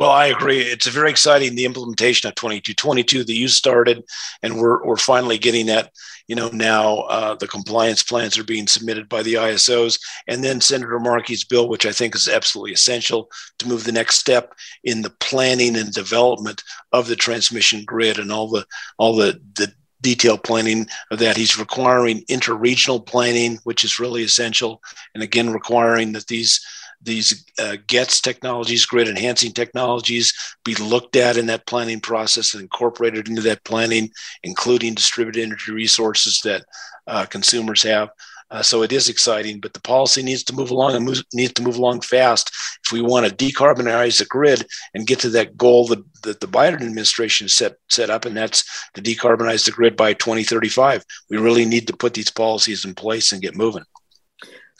Well, 0.00 0.10
I 0.10 0.28
agree. 0.28 0.60
It's 0.62 0.86
very 0.86 1.10
exciting 1.10 1.54
the 1.54 1.66
implementation 1.66 2.26
of 2.26 2.34
2222 2.36 3.22
that 3.22 3.34
you 3.34 3.48
started, 3.48 4.02
and 4.42 4.56
we're, 4.56 4.82
we're 4.82 4.96
finally 4.96 5.36
getting 5.36 5.66
that. 5.66 5.92
You 6.26 6.36
know, 6.36 6.48
now 6.48 7.00
uh, 7.00 7.34
the 7.34 7.46
compliance 7.46 8.02
plans 8.02 8.38
are 8.38 8.44
being 8.44 8.66
submitted 8.66 9.10
by 9.10 9.22
the 9.22 9.34
ISOs, 9.34 10.00
and 10.26 10.42
then 10.42 10.62
Senator 10.62 10.98
Markey's 10.98 11.44
bill, 11.44 11.68
which 11.68 11.84
I 11.84 11.92
think 11.92 12.14
is 12.14 12.28
absolutely 12.28 12.72
essential 12.72 13.28
to 13.58 13.68
move 13.68 13.84
the 13.84 13.92
next 13.92 14.16
step 14.16 14.54
in 14.84 15.02
the 15.02 15.10
planning 15.20 15.76
and 15.76 15.92
development 15.92 16.62
of 16.92 17.06
the 17.06 17.16
transmission 17.16 17.84
grid 17.84 18.18
and 18.18 18.32
all 18.32 18.48
the 18.48 18.64
all 18.96 19.14
the 19.14 19.38
the 19.56 19.70
detailed 20.00 20.42
planning 20.44 20.86
of 21.10 21.18
that. 21.18 21.36
He's 21.36 21.58
requiring 21.58 22.24
interregional 22.30 23.04
planning, 23.04 23.58
which 23.64 23.84
is 23.84 23.98
really 24.00 24.22
essential, 24.22 24.80
and 25.14 25.22
again 25.22 25.52
requiring 25.52 26.12
that 26.12 26.26
these 26.28 26.64
these 27.02 27.44
uh, 27.58 27.76
GETS 27.86 28.20
technologies, 28.20 28.86
grid 28.86 29.08
enhancing 29.08 29.52
technologies, 29.52 30.34
be 30.64 30.74
looked 30.74 31.16
at 31.16 31.36
in 31.36 31.46
that 31.46 31.66
planning 31.66 32.00
process 32.00 32.54
and 32.54 32.62
incorporated 32.62 33.28
into 33.28 33.42
that 33.42 33.64
planning, 33.64 34.10
including 34.42 34.94
distributed 34.94 35.42
energy 35.42 35.72
resources 35.72 36.40
that 36.44 36.64
uh, 37.06 37.24
consumers 37.26 37.82
have. 37.82 38.10
Uh, 38.50 38.62
so 38.62 38.82
it 38.82 38.92
is 38.92 39.08
exciting, 39.08 39.60
but 39.60 39.72
the 39.74 39.80
policy 39.80 40.22
needs 40.22 40.42
to 40.42 40.54
move 40.54 40.70
along 40.70 40.96
and 40.96 41.04
move, 41.04 41.22
needs 41.32 41.52
to 41.52 41.62
move 41.62 41.76
along 41.76 42.00
fast 42.00 42.50
if 42.84 42.92
we 42.92 43.00
want 43.00 43.24
to 43.24 43.34
decarbonize 43.34 44.18
the 44.18 44.24
grid 44.24 44.66
and 44.92 45.06
get 45.06 45.20
to 45.20 45.30
that 45.30 45.56
goal 45.56 45.86
that, 45.86 46.02
that 46.22 46.40
the 46.40 46.48
Biden 46.48 46.82
administration 46.82 47.48
set 47.48 47.76
set 47.88 48.10
up, 48.10 48.24
and 48.24 48.36
that's 48.36 48.88
to 48.94 49.02
decarbonize 49.02 49.64
the 49.64 49.70
grid 49.70 49.94
by 49.94 50.12
2035. 50.14 51.04
We 51.28 51.36
really 51.36 51.64
need 51.64 51.86
to 51.86 51.96
put 51.96 52.14
these 52.14 52.30
policies 52.30 52.84
in 52.84 52.94
place 52.94 53.30
and 53.30 53.40
get 53.40 53.54
moving. 53.54 53.84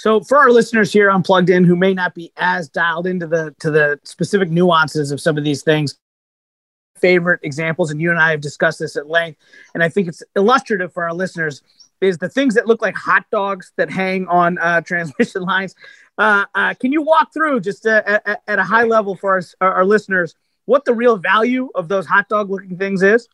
So 0.01 0.23
for 0.23 0.39
our 0.39 0.51
listeners 0.51 0.91
here 0.91 1.11
on 1.11 1.23
Plugged 1.23 1.51
In 1.51 1.63
who 1.63 1.77
may 1.77 1.93
not 1.93 2.15
be 2.15 2.33
as 2.39 2.71
dialed 2.71 3.07
into 3.07 3.27
the 3.27 3.55
to 3.61 3.71
the 3.71 4.01
specific 4.03 4.49
nuances 4.49 5.11
of 5.11 5.21
some 5.21 5.37
of 5.37 5.45
these 5.45 5.63
things, 5.63 5.99
favorite 6.99 7.41
examples, 7.43 7.91
and 7.91 8.01
you 8.01 8.11
and 8.11 8.19
I 8.19 8.31
have 8.31 8.41
discussed 8.41 8.79
this 8.79 8.97
at 8.97 9.11
length, 9.11 9.39
and 9.75 9.83
I 9.83 9.91
think 9.91 10.09
it's 10.09 10.23
illustrative 10.35 10.91
for 10.95 11.05
our 11.05 11.13
listeners, 11.13 11.61
is 12.01 12.17
the 12.17 12.31
things 12.31 12.55
that 12.55 12.67
look 12.67 12.81
like 12.81 12.97
hot 12.97 13.27
dogs 13.31 13.73
that 13.77 13.91
hang 13.91 14.27
on 14.29 14.57
uh, 14.57 14.81
transmission 14.87 15.43
lines. 15.43 15.75
Uh, 16.17 16.47
uh, 16.55 16.73
can 16.81 16.93
you 16.93 17.03
walk 17.03 17.35
through 17.35 17.61
just 17.61 17.85
uh, 17.85 18.03
at, 18.07 18.41
at, 18.49 18.59
a 18.59 18.65
high 18.65 18.85
level 18.85 19.17
for 19.17 19.43
our, 19.61 19.71
our 19.75 19.85
listeners 19.85 20.35
what 20.65 20.87
the 20.87 20.95
real 20.95 21.19
value 21.19 21.69
of 21.75 21.89
those 21.89 22.07
hot 22.07 22.27
dog 22.31 22.49
looking 22.49 22.79
things 22.79 23.03
is? 23.03 23.29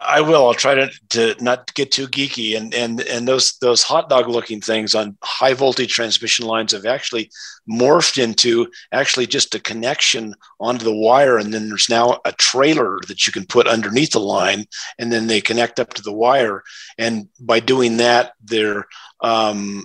I 0.00 0.20
will. 0.20 0.46
I'll 0.46 0.54
try 0.54 0.74
to, 0.74 0.90
to 1.10 1.34
not 1.42 1.74
get 1.74 1.90
too 1.90 2.06
geeky. 2.06 2.56
And 2.56 2.72
and 2.72 3.00
and 3.00 3.26
those 3.26 3.58
those 3.58 3.82
hot 3.82 4.08
dog 4.08 4.28
looking 4.28 4.60
things 4.60 4.94
on 4.94 5.16
high 5.22 5.54
voltage 5.54 5.92
transmission 5.92 6.46
lines 6.46 6.72
have 6.72 6.86
actually 6.86 7.30
morphed 7.68 8.22
into 8.22 8.68
actually 8.92 9.26
just 9.26 9.54
a 9.54 9.60
connection 9.60 10.34
onto 10.60 10.84
the 10.84 10.94
wire, 10.94 11.36
and 11.36 11.52
then 11.52 11.68
there's 11.68 11.88
now 11.88 12.20
a 12.24 12.32
trailer 12.32 12.98
that 13.08 13.26
you 13.26 13.32
can 13.32 13.44
put 13.46 13.66
underneath 13.66 14.12
the 14.12 14.20
line, 14.20 14.66
and 14.98 15.12
then 15.12 15.26
they 15.26 15.40
connect 15.40 15.80
up 15.80 15.94
to 15.94 16.02
the 16.02 16.12
wire. 16.12 16.62
And 16.96 17.28
by 17.40 17.60
doing 17.60 17.96
that, 17.96 18.32
they're 18.42 18.86
um, 19.20 19.84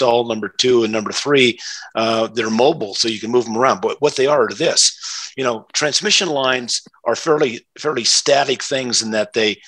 stall 0.00 0.26
number 0.26 0.48
two 0.48 0.82
and 0.82 0.92
number 0.92 1.12
three, 1.12 1.58
uh, 1.94 2.26
they're 2.28 2.50
mobile, 2.50 2.94
so 2.94 3.06
you 3.06 3.20
can 3.20 3.30
move 3.30 3.44
them 3.44 3.56
around. 3.56 3.82
But 3.82 4.00
what 4.00 4.16
they 4.16 4.26
are 4.26 4.46
to 4.46 4.54
this. 4.54 4.96
You 5.36 5.44
know, 5.44 5.66
transmission 5.74 6.28
lines 6.28 6.82
are 7.04 7.14
fairly 7.14 7.66
fairly 7.78 8.04
static 8.04 8.62
things 8.62 9.02
in 9.02 9.10
that 9.10 9.34
they 9.34 9.58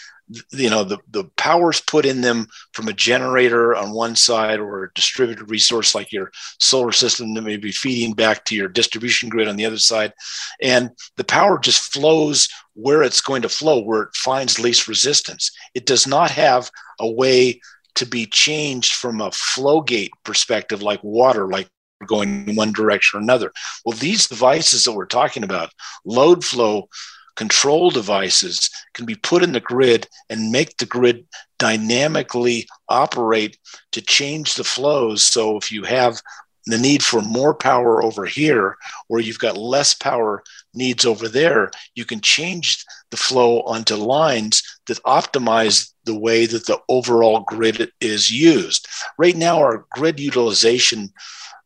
you 0.50 0.70
know 0.70 0.84
the, 0.84 0.98
the 1.10 1.24
power's 1.36 1.80
put 1.80 2.06
in 2.06 2.22
them 2.22 2.46
from 2.72 2.88
a 2.88 2.92
generator 2.94 3.76
on 3.76 3.92
one 3.92 4.16
side 4.16 4.60
or 4.60 4.84
a 4.84 4.92
distributed 4.94 5.50
resource 5.50 5.94
like 5.94 6.10
your 6.12 6.30
solar 6.58 6.92
system 6.92 7.34
that 7.34 7.42
may 7.42 7.58
be 7.58 7.72
feeding 7.72 8.14
back 8.14 8.44
to 8.44 8.54
your 8.54 8.68
distribution 8.68 9.28
grid 9.28 9.48
on 9.48 9.56
the 9.56 9.66
other 9.66 9.78
side. 9.78 10.14
And 10.62 10.90
the 11.16 11.24
power 11.24 11.58
just 11.58 11.92
flows 11.92 12.48
where 12.74 13.02
it's 13.02 13.20
going 13.20 13.42
to 13.42 13.48
flow 13.50 13.82
where 13.82 14.02
it 14.02 14.16
finds 14.16 14.58
least 14.58 14.88
resistance. 14.88 15.50
It 15.74 15.84
does 15.84 16.06
not 16.06 16.30
have 16.30 16.70
a 16.98 17.10
way 17.10 17.60
to 17.94 18.06
be 18.06 18.26
changed 18.26 18.94
from 18.94 19.20
a 19.20 19.30
flow 19.30 19.80
gate 19.80 20.12
perspective 20.24 20.82
like 20.82 21.02
water 21.02 21.48
like 21.48 21.68
going 22.06 22.48
in 22.48 22.56
one 22.56 22.72
direction 22.72 23.18
or 23.18 23.22
another. 23.22 23.52
Well, 23.84 23.96
these 23.96 24.28
devices 24.28 24.84
that 24.84 24.92
we're 24.92 25.06
talking 25.06 25.44
about, 25.44 25.70
load 26.04 26.44
flow 26.44 26.88
control 27.36 27.90
devices, 27.90 28.70
can 28.92 29.06
be 29.06 29.14
put 29.14 29.42
in 29.42 29.52
the 29.52 29.60
grid 29.60 30.06
and 30.28 30.50
make 30.50 30.76
the 30.76 30.86
grid 30.86 31.26
dynamically 31.58 32.68
operate 32.88 33.56
to 33.92 34.02
change 34.02 34.54
the 34.54 34.64
flows. 34.64 35.22
So 35.22 35.56
if 35.56 35.72
you 35.72 35.84
have 35.84 36.20
the 36.66 36.78
need 36.78 37.02
for 37.02 37.20
more 37.22 37.54
power 37.54 38.02
over 38.02 38.24
here, 38.24 38.76
or 39.08 39.20
you've 39.20 39.38
got 39.38 39.56
less 39.56 39.94
power 39.94 40.42
needs 40.74 41.04
over 41.04 41.28
there, 41.28 41.70
you 41.94 42.04
can 42.04 42.20
change 42.20 42.84
the 43.10 43.16
flow 43.16 43.62
onto 43.62 43.94
lines 43.94 44.62
that 44.86 45.02
optimize 45.02 45.92
the 46.04 46.18
way 46.18 46.46
that 46.46 46.66
the 46.66 46.78
overall 46.88 47.40
grid 47.40 47.90
is 48.00 48.30
used. 48.30 48.86
Right 49.18 49.36
now, 49.36 49.58
our 49.58 49.86
grid 49.90 50.20
utilization 50.20 51.12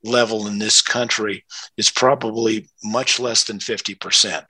level 0.02 0.46
in 0.46 0.58
this 0.58 0.82
country 0.82 1.44
is 1.76 1.90
probably 1.90 2.68
much 2.84 3.18
less 3.18 3.44
than 3.44 3.58
50%. 3.58 4.44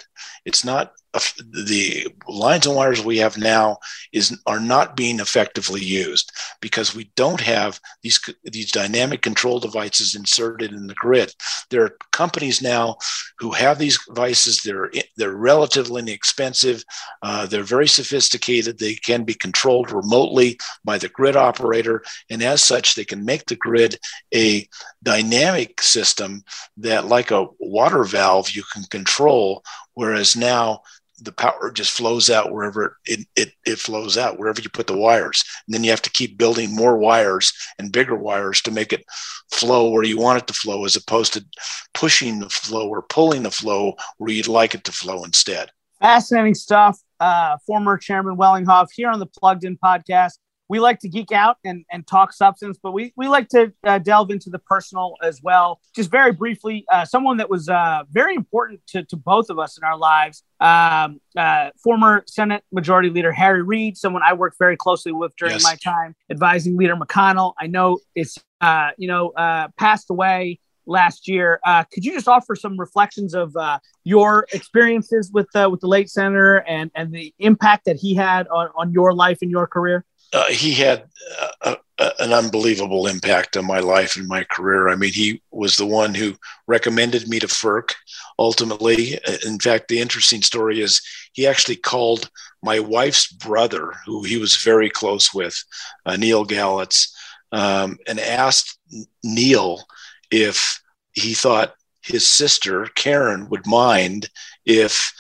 It's 0.45 0.65
not 0.65 0.93
the 1.39 2.07
lines 2.29 2.67
and 2.67 2.77
wires 2.77 3.03
we 3.03 3.19
have 3.19 3.39
now 3.39 3.79
is 4.13 4.39
are 4.47 4.61
not 4.61 4.97
being 4.97 5.21
effectively 5.21 5.83
used 5.83 6.31
because 6.61 6.95
we 6.95 7.11
don't 7.17 7.41
have 7.41 7.81
these 8.03 8.21
these 8.45 8.71
dynamic 8.71 9.23
control 9.23 9.59
devices 9.59 10.15
inserted 10.15 10.73
in 10.73 10.87
the 10.87 10.95
grid. 10.95 11.33
There 11.71 11.85
are 11.85 11.97
companies 12.13 12.61
now 12.61 12.97
who 13.39 13.51
have 13.53 13.79
these 13.79 13.99
devices. 14.07 14.63
They're 14.63 14.91
they're 15.17 15.35
relatively 15.35 16.03
inexpensive. 16.03 16.85
Uh, 17.23 17.47
they're 17.47 17.63
very 17.63 17.89
sophisticated. 17.89 18.79
They 18.79 18.95
can 18.95 19.25
be 19.25 19.35
controlled 19.35 19.93
remotely 19.93 20.59
by 20.85 20.99
the 20.99 21.09
grid 21.09 21.37
operator, 21.37 22.03
and 22.31 22.43
as 22.43 22.63
such, 22.63 22.95
they 22.95 23.05
can 23.05 23.25
make 23.25 23.47
the 23.47 23.57
grid 23.57 23.99
a 24.35 24.69
dynamic 25.03 25.81
system 25.81 26.43
that, 26.79 27.07
like 27.07 27.31
a 27.31 27.47
water 27.59 28.05
valve, 28.05 28.51
you 28.51 28.65
can 28.73 28.85
control. 28.85 29.63
Whereas 29.97 30.37
now 30.37 30.83
the 31.21 31.33
power 31.33 31.71
just 31.73 31.93
flows 31.93 32.29
out 32.29 32.53
wherever 32.53 32.99
it, 33.07 33.27
it, 33.35 33.53
it 33.65 33.79
flows 33.79 34.19
out, 34.19 34.39
wherever 34.39 34.61
you 34.61 34.69
put 34.69 34.87
the 34.87 34.97
wires. 34.97 35.43
And 35.67 35.75
then 35.75 35.83
you 35.83 35.91
have 35.91 36.03
to 36.03 36.11
keep 36.11 36.37
building 36.37 36.77
more 36.77 36.99
wires 36.99 37.55
and 37.79 37.91
bigger 37.91 38.15
wires 38.15 38.61
to 38.63 38.71
make 38.71 38.93
it 38.93 39.05
flow 39.51 39.89
where 39.89 40.05
you 40.05 40.19
want 40.19 40.43
it 40.43 40.47
to 40.49 40.53
flow, 40.53 40.85
as 40.85 40.97
opposed 40.97 41.33
to 41.33 41.45
pushing 41.95 42.39
the 42.39 42.51
flow 42.51 42.89
or 42.89 43.03
pulling 43.09 43.43
the 43.43 43.51
flow 43.51 43.95
where 44.19 44.31
you'd 44.31 44.49
like 44.49 44.75
it 44.75 44.85
to 44.85 44.93
flow 44.93 45.25
instead. 45.25 45.71
Fascinating 46.01 46.55
stuff. 46.55 47.01
Uh, 47.19 47.57
former 47.67 47.97
Chairman 47.97 48.37
Wellinghoff 48.37 48.89
here 48.95 49.09
on 49.09 49.19
the 49.19 49.27
Plugged 49.27 49.65
In 49.65 49.79
podcast 49.79 50.35
we 50.69 50.81
like 50.81 50.99
to 51.01 51.09
geek 51.09 51.33
out 51.33 51.57
and, 51.65 51.85
and 51.91 52.07
talk 52.07 52.33
substance, 52.33 52.79
but 52.83 52.93
we, 52.93 53.13
we 53.17 53.29
like 53.29 53.49
to 53.51 53.73
uh, 53.85 53.99
delve 53.99 54.31
into 54.31 54.51
the 54.51 54.59
personal 54.59 55.15
as 55.23 55.41
well. 55.43 55.81
Just 55.95 56.11
very 56.11 56.33
briefly, 56.33 56.85
uh, 56.93 57.05
someone 57.05 57.37
that 57.37 57.49
was 57.49 57.69
uh, 57.69 58.03
very 58.11 58.35
important 58.35 58.81
to, 58.89 59.05
to 59.05 59.17
both 59.17 59.51
of 59.51 59.59
us 59.59 59.79
in 59.79 59.85
our 59.85 59.97
lives, 59.97 60.43
um, 60.61 61.21
uh, 61.37 61.71
former 61.83 62.25
Senate 62.27 62.65
Majority 62.73 63.11
Leader 63.11 63.33
Harry 63.33 63.63
Reid, 63.63 63.97
someone 63.97 64.23
I 64.25 64.33
worked 64.33 64.59
very 64.59 64.77
closely 64.77 65.13
with 65.13 65.33
during 65.37 65.55
yes. 65.55 65.65
my 65.65 65.77
time 65.77 66.15
advising 66.31 66.77
Leader 66.77 66.97
McConnell. 66.97 67.55
I 67.59 67.67
know 67.67 67.99
it's, 68.15 68.39
uh, 68.61 68.91
you 68.99 69.09
know, 69.09 69.31
uh, 69.31 69.69
passed 69.79 70.11
away 70.11 70.61
last 70.87 71.29
year. 71.29 71.61
Uh, 71.65 71.85
could 71.93 72.05
you 72.05 72.13
just 72.13 72.29
offer 72.29 72.55
some 72.55 72.79
reflections 72.79 73.35
of 73.35 73.55
uh, 73.57 73.79
your 74.05 74.47
experiences 74.53 75.31
with 75.33 75.49
uh, 75.55 75.69
with 75.71 75.81
the 75.81 75.89
late 75.89 76.09
senator 76.09 76.59
and 76.59 76.91
and 76.95 77.13
the 77.13 77.35
impact 77.39 77.85
that 77.85 77.97
he 77.97 78.15
had 78.15 78.47
on, 78.49 78.69
on 78.77 78.93
your 78.93 79.13
life 79.13 79.39
and 79.43 79.51
your 79.51 79.67
career? 79.67 80.05
Uh, 80.33 80.47
he 80.47 80.73
had 80.73 81.05
a, 81.63 81.77
a, 81.99 82.13
an 82.19 82.33
unbelievable 82.33 83.07
impact 83.07 83.57
on 83.57 83.67
my 83.67 83.79
life 83.79 84.17
and 84.17 84.27
my 84.27 84.45
career. 84.45 84.89
I 84.89 84.97
mean, 84.97 85.13
he 85.13 85.43
was 85.51 85.77
the 85.77 85.87
one 85.87 86.15
who 86.15 86.35
recommended 86.67 87.29
me 87.29 87.39
to 87.39 87.47
FERC 87.47 87.95
ultimately. 88.39 89.19
In 89.47 89.59
fact, 89.59 89.89
the 89.89 90.01
interesting 90.01 90.43
story 90.43 90.81
is 90.81 91.01
he 91.33 91.47
actually 91.47 91.77
called 91.77 92.31
my 92.63 92.81
wife's 92.81 93.33
brother, 93.33 93.93
who 94.05 94.25
he 94.25 94.37
was 94.37 94.57
very 94.57 94.91
close 94.91 95.33
with, 95.33 95.57
uh, 96.05 96.17
Neil 96.17 96.45
Galitz, 96.45 97.09
um, 97.53 97.99
and 98.07 98.19
asked 98.19 98.79
Neil 99.23 99.85
if 100.31 100.83
he 101.13 101.35
thought 101.35 101.75
his 102.03 102.27
sister, 102.27 102.87
Karen, 102.95 103.49
would 103.49 103.67
mind 103.67 104.29
if 104.65 105.13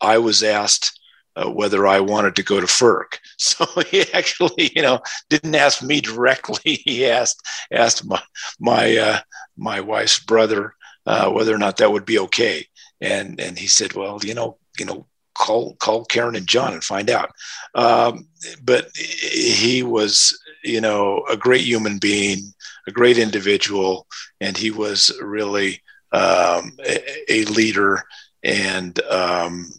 I 0.00 0.18
was 0.18 0.42
asked 0.42 0.99
uh, 1.40 1.50
whether 1.50 1.86
I 1.86 2.00
wanted 2.00 2.36
to 2.36 2.42
go 2.42 2.60
to 2.60 2.66
FERC. 2.66 3.18
So 3.38 3.64
he 3.90 4.04
actually, 4.12 4.70
you 4.76 4.82
know, 4.82 5.00
didn't 5.28 5.54
ask 5.54 5.82
me 5.82 6.00
directly. 6.00 6.74
He 6.84 7.06
asked 7.06 7.40
asked 7.72 8.04
my 8.04 8.22
my 8.58 8.96
uh, 8.96 9.20
my 9.56 9.80
wife's 9.80 10.18
brother 10.18 10.74
uh, 11.06 11.30
whether 11.30 11.54
or 11.54 11.58
not 11.58 11.76
that 11.78 11.92
would 11.92 12.04
be 12.04 12.18
okay. 12.18 12.66
And 13.00 13.40
and 13.40 13.58
he 13.58 13.66
said, 13.66 13.94
well, 13.94 14.20
you 14.22 14.34
know, 14.34 14.58
you 14.78 14.84
know, 14.84 15.06
call 15.34 15.74
call 15.76 16.04
Karen 16.04 16.36
and 16.36 16.46
Jon 16.46 16.72
and 16.72 16.84
find 16.84 17.10
out. 17.10 17.30
Um, 17.74 18.28
but 18.62 18.88
he 18.94 19.82
was, 19.82 20.38
you 20.62 20.80
know, 20.80 21.24
a 21.30 21.36
great 21.36 21.62
human 21.62 21.98
being, 21.98 22.52
a 22.86 22.92
great 22.92 23.18
individual, 23.18 24.06
and 24.40 24.56
he 24.56 24.70
was 24.70 25.12
really 25.22 25.82
um, 26.12 26.76
a, 26.86 27.32
a 27.32 27.44
leader 27.44 28.02
and 28.42 29.00
um, 29.04 29.70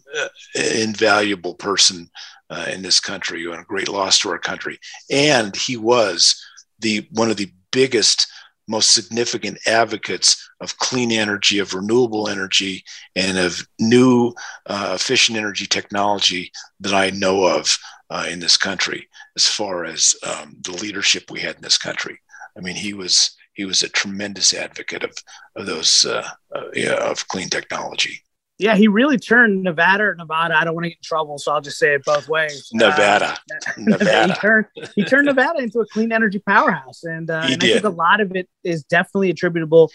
invaluable 0.55 1.55
person 1.55 2.09
uh, 2.49 2.65
in 2.71 2.81
this 2.81 2.99
country 2.99 3.45
and 3.45 3.61
a 3.61 3.63
great 3.63 3.89
loss 3.89 4.19
to 4.19 4.29
our 4.29 4.37
country. 4.37 4.77
And 5.09 5.55
he 5.55 5.77
was 5.77 6.43
the 6.79 7.07
one 7.11 7.29
of 7.31 7.37
the 7.37 7.51
biggest, 7.71 8.27
most 8.67 8.93
significant 8.93 9.57
advocates 9.65 10.49
of 10.59 10.77
clean 10.77 11.11
energy, 11.11 11.59
of 11.59 11.73
renewable 11.73 12.27
energy, 12.27 12.83
and 13.15 13.37
of 13.37 13.65
new 13.79 14.33
uh, 14.65 14.91
efficient 14.95 15.37
energy 15.37 15.65
technology 15.65 16.51
that 16.81 16.93
I 16.93 17.09
know 17.11 17.45
of 17.45 17.75
uh, 18.09 18.25
in 18.29 18.39
this 18.39 18.57
country. 18.57 19.07
As 19.37 19.47
far 19.47 19.85
as 19.85 20.13
um, 20.23 20.57
the 20.61 20.73
leadership 20.73 21.31
we 21.31 21.39
had 21.39 21.55
in 21.55 21.61
this 21.61 21.77
country, 21.77 22.19
I 22.57 22.61
mean, 22.61 22.75
he 22.75 22.93
was 22.93 23.35
he 23.53 23.65
was 23.65 23.83
a 23.83 23.89
tremendous 23.89 24.53
advocate 24.53 25.03
of 25.03 25.15
of 25.55 25.65
those 25.65 26.05
uh, 26.05 26.27
uh, 26.53 26.63
yeah, 26.73 27.09
of 27.09 27.27
clean 27.29 27.49
technology. 27.49 28.23
Yeah, 28.61 28.75
he 28.75 28.87
really 28.87 29.17
turned 29.17 29.63
Nevada 29.63 30.03
or 30.03 30.15
Nevada. 30.15 30.55
I 30.55 30.63
don't 30.63 30.75
want 30.75 30.85
to 30.85 30.89
get 30.89 30.99
in 30.99 31.03
trouble, 31.03 31.39
so 31.39 31.51
I'll 31.51 31.61
just 31.61 31.79
say 31.79 31.95
it 31.95 32.05
both 32.05 32.29
ways. 32.29 32.69
Nevada, 32.71 33.33
uh, 33.33 33.71
Nevada. 33.77 34.33
he, 34.33 34.39
turned, 34.39 34.65
he 34.95 35.03
turned 35.03 35.25
Nevada 35.25 35.59
into 35.59 35.79
a 35.79 35.87
clean 35.87 36.11
energy 36.11 36.37
powerhouse, 36.37 37.03
and, 37.03 37.31
uh, 37.31 37.41
and 37.43 37.63
I 37.63 37.65
think 37.65 37.83
a 37.83 37.89
lot 37.89 38.21
of 38.21 38.35
it 38.35 38.47
is 38.63 38.83
definitely 38.83 39.31
attributable 39.31 39.91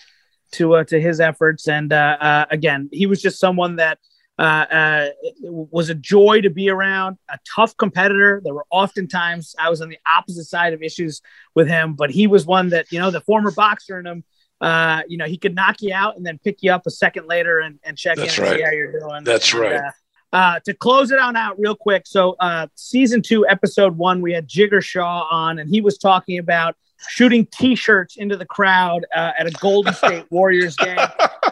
to 0.52 0.74
uh, 0.74 0.84
to 0.84 1.00
his 1.00 1.20
efforts. 1.20 1.68
And 1.68 1.92
uh, 1.92 2.16
uh, 2.20 2.46
again, 2.50 2.88
he 2.92 3.06
was 3.06 3.22
just 3.22 3.38
someone 3.38 3.76
that 3.76 3.98
uh, 4.36 5.06
was 5.42 5.88
a 5.88 5.94
joy 5.94 6.40
to 6.40 6.50
be 6.50 6.68
around. 6.68 7.18
A 7.30 7.38
tough 7.54 7.76
competitor. 7.76 8.40
There 8.44 8.52
were 8.52 8.66
oftentimes 8.70 9.54
I 9.60 9.70
was 9.70 9.80
on 9.80 9.90
the 9.90 9.98
opposite 10.12 10.44
side 10.44 10.72
of 10.72 10.82
issues 10.82 11.22
with 11.54 11.68
him, 11.68 11.94
but 11.94 12.10
he 12.10 12.26
was 12.26 12.44
one 12.44 12.70
that 12.70 12.90
you 12.90 12.98
know 12.98 13.12
the 13.12 13.20
former 13.20 13.52
boxer 13.52 14.00
in 14.00 14.06
him 14.06 14.24
uh, 14.60 15.02
you 15.08 15.16
know, 15.16 15.26
he 15.26 15.36
could 15.36 15.54
knock 15.54 15.82
you 15.82 15.92
out 15.92 16.16
and 16.16 16.24
then 16.24 16.38
pick 16.42 16.62
you 16.62 16.72
up 16.72 16.86
a 16.86 16.90
second 16.90 17.26
later 17.26 17.60
and, 17.60 17.78
and 17.84 17.96
check 17.96 18.16
That's 18.16 18.38
in 18.38 18.44
and 18.44 18.56
see 18.56 18.62
how 18.62 18.70
you're 18.70 18.98
doing. 18.98 19.24
That's 19.24 19.52
and, 19.52 19.62
right. 19.62 19.74
Uh, 19.74 19.90
uh, 20.32 20.60
to 20.64 20.74
close 20.74 21.10
it 21.10 21.18
on 21.18 21.36
out 21.36 21.58
real 21.58 21.74
quick. 21.74 22.06
So, 22.06 22.36
uh, 22.40 22.66
season 22.74 23.22
two, 23.22 23.46
episode 23.46 23.96
one, 23.96 24.20
we 24.20 24.32
had 24.32 24.48
Jigar 24.48 24.82
Shah 24.82 25.26
on, 25.30 25.58
and 25.58 25.70
he 25.70 25.80
was 25.80 25.98
talking 25.98 26.38
about 26.38 26.76
shooting 27.08 27.46
T-shirts 27.52 28.16
into 28.16 28.36
the 28.36 28.44
crowd 28.44 29.06
uh, 29.14 29.32
at 29.38 29.46
a 29.46 29.50
Golden 29.52 29.94
State 29.94 30.24
Warriors 30.30 30.76
game. 30.76 30.98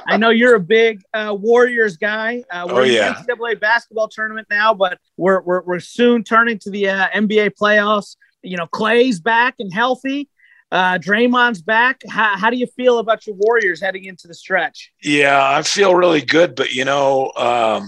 I 0.07 0.17
know 0.17 0.31
you're 0.31 0.57
a 0.57 0.61
big 0.61 1.03
uh, 1.15 1.35
Warriors 1.39 1.97
guy. 1.97 2.43
Uh, 2.51 2.67
we're 2.69 2.81
oh, 2.81 2.85
yeah. 2.85 3.21
in 3.21 3.27
the 3.27 3.35
NCAA 3.35 3.61
basketball 3.61 4.09
tournament 4.09 4.49
now, 4.51 4.75
but 4.75 4.99
we're, 5.17 5.41
we're, 5.43 5.63
we're 5.63 5.81
soon 5.81 6.25
turning 6.25 6.59
to 6.61 6.71
the 6.71 6.89
uh, 6.89 7.09
NBA 7.15 7.53
playoffs. 7.61 8.17
You 8.43 8.57
know, 8.57 8.67
Clay's 8.67 9.21
back 9.21 9.55
and 9.59 9.73
healthy. 9.73 10.29
Uh, 10.75 10.99
Draymond's 10.99 11.63
back. 11.63 12.03
How, 12.11 12.37
how 12.37 12.51
do 12.51 12.57
you 12.57 12.67
feel 12.67 12.99
about 12.99 13.29
your 13.29 13.37
Warriors 13.37 13.81
heading 13.81 14.07
into 14.07 14.27
the 14.27 14.35
stretch? 14.35 14.91
Yeah, 15.01 15.41
I 15.41 15.63
feel 15.63 15.95
really 15.95 16.21
good, 16.21 16.57
but 16.57 16.73
you 16.73 16.85
know, 16.85 17.31
um, 17.37 17.85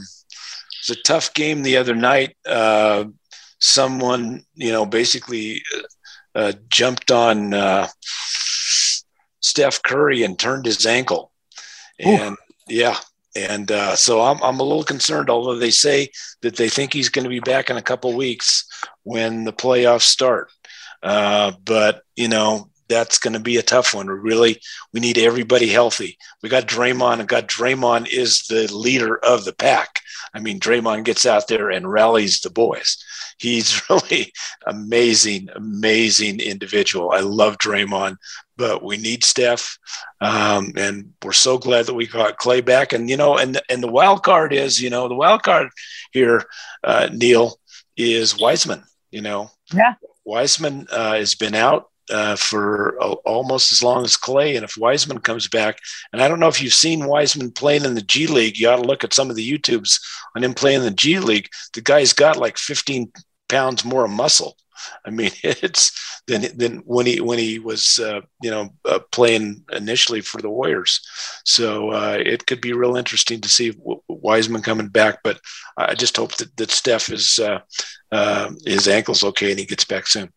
it's 0.79 0.91
a 0.91 1.03
tough 1.03 1.35
game 1.35 1.63
the 1.63 1.79
other 1.79 1.97
night. 1.97 2.37
Uh, 2.47 3.07
someone, 3.59 4.45
you 4.55 4.71
know, 4.71 4.87
basically 4.87 5.63
uh, 6.37 6.53
jumped 6.69 7.11
on 7.11 7.53
uh, 7.55 7.89
Steph 9.41 9.83
Curry 9.83 10.23
and 10.23 10.39
turned 10.39 10.65
his 10.65 10.87
ankle, 10.87 11.33
and 11.99 12.35
Ooh. 12.35 12.55
yeah, 12.69 12.99
and 13.35 13.73
uh, 13.73 13.97
so 13.97 14.23
I'm, 14.23 14.41
I'm 14.45 14.61
a 14.61 14.63
little 14.63 14.85
concerned, 14.85 15.29
although 15.29 15.59
they 15.59 15.73
say 15.73 16.11
that 16.43 16.55
they 16.55 16.69
think 16.69 16.93
he's 16.93 17.09
going 17.09 17.25
to 17.25 17.31
be 17.31 17.41
back 17.41 17.69
in 17.69 17.79
a 17.79 17.83
couple 17.83 18.15
weeks 18.15 18.65
when 19.03 19.43
the 19.43 19.53
playoffs 19.53 20.03
start. 20.03 20.53
Uh, 21.03 21.53
but, 21.65 22.03
you 22.17 22.29
know, 22.29 22.69
that's 22.89 23.19
going 23.19 23.35
to 23.35 23.41
be 23.41 23.57
a 23.57 23.63
tough 23.63 23.95
one. 23.95 24.07
We 24.07 24.15
really 24.15 24.61
we 24.93 25.01
need 25.01 25.19
everybody 25.19 25.69
healthy. 25.69 26.19
We 26.43 26.49
got 26.49 26.67
Draymond, 26.67 27.21
and 27.21 27.29
got 27.29 27.49
Draymond 27.49 28.09
is 28.09 28.43
the 28.43 28.73
leader 28.75 29.17
of 29.25 29.45
the 29.45 29.53
pack. 29.53 30.01
I 30.35 30.41
mean, 30.41 30.61
Draymond 30.61 31.05
gets 31.05 31.25
out 31.25 31.49
there 31.49 31.71
and 31.71 31.91
rallies 31.91 32.41
the 32.41 32.51
boys. 32.51 33.03
He's 33.39 33.83
really 33.91 34.33
amazing, 34.67 35.49
amazing 35.55 36.41
individual. 36.41 37.11
I 37.11 37.21
love 37.21 37.59
Draymond, 37.59 38.17
but 38.57 38.83
we 38.83 38.97
need 38.97 39.25
Steph, 39.25 39.79
um, 40.21 40.73
and 40.77 41.13
we're 41.23 41.33
so 41.33 41.59
glad 41.59 41.87
that 41.87 41.95
we 41.95 42.07
got 42.07 42.39
Clay 42.39 42.61
back. 42.61 42.93
And 42.93 43.11
you 43.11 43.17
know, 43.17 43.37
and 43.39 43.61
and 43.69 43.83
the 43.83 43.91
wild 43.91 44.23
card 44.23 44.53
is, 44.53 44.81
you 44.81 44.91
know, 44.91 45.09
the 45.09 45.15
wild 45.15 45.43
card 45.43 45.69
here, 46.13 46.45
uh, 46.85 47.09
Neil, 47.13 47.59
is 47.97 48.39
Wiseman. 48.39 48.85
You 49.11 49.23
know, 49.23 49.51
yeah, 49.73 49.95
Wiseman 50.25 50.87
uh, 50.91 51.15
has 51.15 51.35
been 51.35 51.55
out 51.55 51.91
uh, 52.11 52.37
for 52.37 52.99
almost 53.25 53.73
as 53.73 53.83
long 53.83 54.05
as 54.05 54.17
Clay. 54.17 54.57
And 54.57 54.65
if 54.65 54.77
Wiseman 54.77 55.19
comes 55.19 55.49
back, 55.49 55.79
and 56.13 56.23
I 56.23 56.29
don't 56.29 56.41
know 56.41 56.49
if 56.49 56.63
you've 56.63 56.75
seen 56.75 57.07
Wiseman 57.07 57.53
playing 57.53 57.85
in 57.85 57.95
the 57.95 58.03
G 58.03 58.27
League, 58.27 58.59
you 58.59 58.69
ought 58.69 58.77
to 58.77 58.83
look 58.83 59.05
at 59.05 59.15
some 59.15 59.31
of 59.31 59.37
the 59.37 59.59
YouTubes 59.59 60.01
on 60.37 60.45
him 60.45 60.55
playing 60.55 60.79
in 60.79 60.85
the 60.85 60.91
G 60.91 61.19
League. 61.19 61.49
The 61.75 61.81
guy's 61.81 62.13
got 62.13 62.37
like 62.37 62.59
15 62.59 63.13
pounds 63.49 63.85
more 63.85 64.09
muscle. 64.09 64.57
I 65.05 65.11
mean, 65.11 65.31
it's 65.43 66.23
then 66.27 66.47
then 66.57 66.83
when 66.85 67.07
he 67.07 67.21
when 67.21 67.39
he 67.39 67.59
was 67.59 67.99
uh, 67.99 68.21
you 68.43 68.51
know 68.51 68.71
uh, 68.85 68.99
playing 69.11 69.65
initially 69.73 70.21
for 70.21 70.41
the 70.41 70.51
Warriors. 70.51 71.01
So 71.45 71.91
uh, 71.93 72.19
it 72.21 72.47
could 72.47 72.61
be 72.61 72.73
real 72.73 72.97
interesting 72.97 73.41
to 73.41 73.49
see 73.49 73.75
Wiseman 74.09 74.63
coming 74.63 74.89
back. 74.89 75.21
But 75.23 75.41
I 75.77 75.95
just 75.95 76.17
hope 76.17 76.35
that 76.37 76.57
that 76.57 76.71
Steph 76.71 77.11
is 77.11 77.39
uh, 77.39 77.61
uh, 78.13 78.53
his 78.65 78.89
ankle's 78.89 79.25
okay 79.25 79.51
and 79.51 79.59
he 79.59 79.67
gets 79.67 79.85
back 79.85 80.07
soon. 80.07 80.33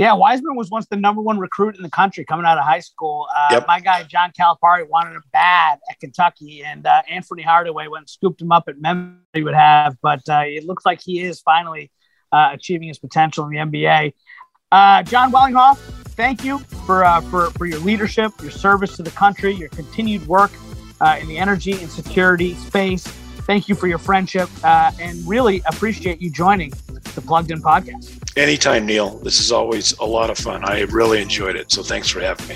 Yeah, 0.00 0.14
Wiseman 0.14 0.56
was 0.56 0.70
once 0.70 0.86
the 0.86 0.96
number 0.96 1.20
one 1.20 1.38
recruit 1.38 1.76
in 1.76 1.82
the 1.82 1.90
country 1.90 2.24
coming 2.24 2.46
out 2.46 2.56
of 2.56 2.64
high 2.64 2.80
school. 2.80 3.28
Uh, 3.36 3.48
yep. 3.50 3.66
My 3.68 3.80
guy 3.80 4.02
John 4.04 4.32
Calipari 4.32 4.88
wanted 4.88 5.10
him 5.10 5.22
bad 5.30 5.78
at 5.90 6.00
Kentucky, 6.00 6.64
and 6.64 6.86
uh, 6.86 7.02
Anthony 7.06 7.42
Hardaway 7.42 7.86
went 7.86 8.04
and 8.04 8.08
scooped 8.08 8.40
him 8.40 8.50
up 8.50 8.64
at 8.66 8.80
Memphis. 8.80 9.20
He 9.34 9.42
would 9.42 9.52
have, 9.52 9.98
but 10.00 10.26
uh, 10.26 10.44
it 10.46 10.64
looks 10.64 10.86
like 10.86 11.02
he 11.02 11.20
is 11.20 11.42
finally 11.42 11.90
uh, 12.32 12.48
achieving 12.54 12.88
his 12.88 12.98
potential 12.98 13.46
in 13.46 13.50
the 13.50 13.58
NBA. 13.58 14.14
Uh, 14.72 15.02
Jon 15.02 15.32
Wellinghoff, 15.32 15.76
thank 16.16 16.44
you 16.44 16.60
for, 16.86 17.04
uh, 17.04 17.20
for 17.20 17.50
for 17.50 17.66
your 17.66 17.80
leadership, 17.80 18.32
your 18.40 18.52
service 18.52 18.96
to 18.96 19.02
the 19.02 19.10
country, 19.10 19.52
your 19.52 19.68
continued 19.68 20.26
work 20.26 20.50
in 21.20 21.28
the 21.28 21.36
energy 21.36 21.72
and 21.72 21.90
security 21.90 22.54
space. 22.54 23.06
Thank 23.50 23.68
you 23.68 23.74
for 23.74 23.88
your 23.88 23.98
friendship, 23.98 24.48
uh, 24.62 24.92
and 25.00 25.26
really 25.26 25.60
appreciate 25.66 26.22
you 26.22 26.30
joining 26.30 26.70
the 27.16 27.20
Plugged 27.20 27.50
In 27.50 27.60
podcast. 27.60 28.38
Anytime, 28.38 28.86
Neil. 28.86 29.18
This 29.18 29.40
is 29.40 29.50
always 29.50 29.90
a 29.98 30.04
lot 30.04 30.30
of 30.30 30.38
fun. 30.38 30.64
I 30.64 30.82
really 30.82 31.20
enjoyed 31.20 31.56
it. 31.56 31.72
So 31.72 31.82
thanks 31.82 32.08
for 32.08 32.20
having 32.20 32.46
me. 32.46 32.54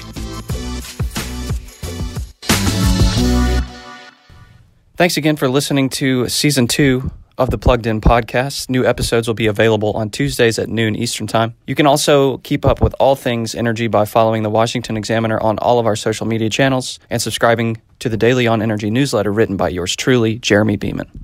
Thanks 4.97 5.17
again 5.17 5.35
for 5.35 5.49
listening 5.49 5.89
to 5.89 6.29
season 6.29 6.69
two 6.69 7.11
of 7.39 7.51
the 7.51 7.59
Plugged 7.59 7.89
In 7.89 8.01
podcast. 8.01 8.71
New 8.71 8.87
episodes 8.87 9.27
will 9.27 9.35
be 9.35 9.49
available 9.49 9.91
on 9.95 10.11
Tuesdays 10.11 10.61
at 10.61 10.69
noon 10.69 10.95
Eastern 10.95 11.27
Time. 11.27 11.57
You 11.67 11.75
can 11.75 11.87
also 11.87 12.39
keep 12.39 12.65
up 12.65 12.81
with 12.81 12.95
all 13.01 13.17
things 13.17 13.57
energy 13.57 13.89
by 13.89 14.05
following 14.05 14.45
the 14.45 14.51
Washington 14.51 14.97
Examiner 14.97 15.43
on 15.43 15.59
all 15.59 15.81
of 15.81 15.87
our 15.87 15.97
social 15.97 16.27
media 16.27 16.49
channels 16.49 17.01
and 17.11 17.21
subscribing 17.21 17.83
to 18.01 18.09
the 18.09 18.17
Daily 18.17 18.47
on 18.47 18.63
Energy 18.63 18.91
newsletter 18.91 19.33
written 19.33 19.57
by 19.57 19.69
yours 19.69 19.97
truly, 19.97 20.39
Jeremy 20.39 20.77
Beaman. 20.77 21.24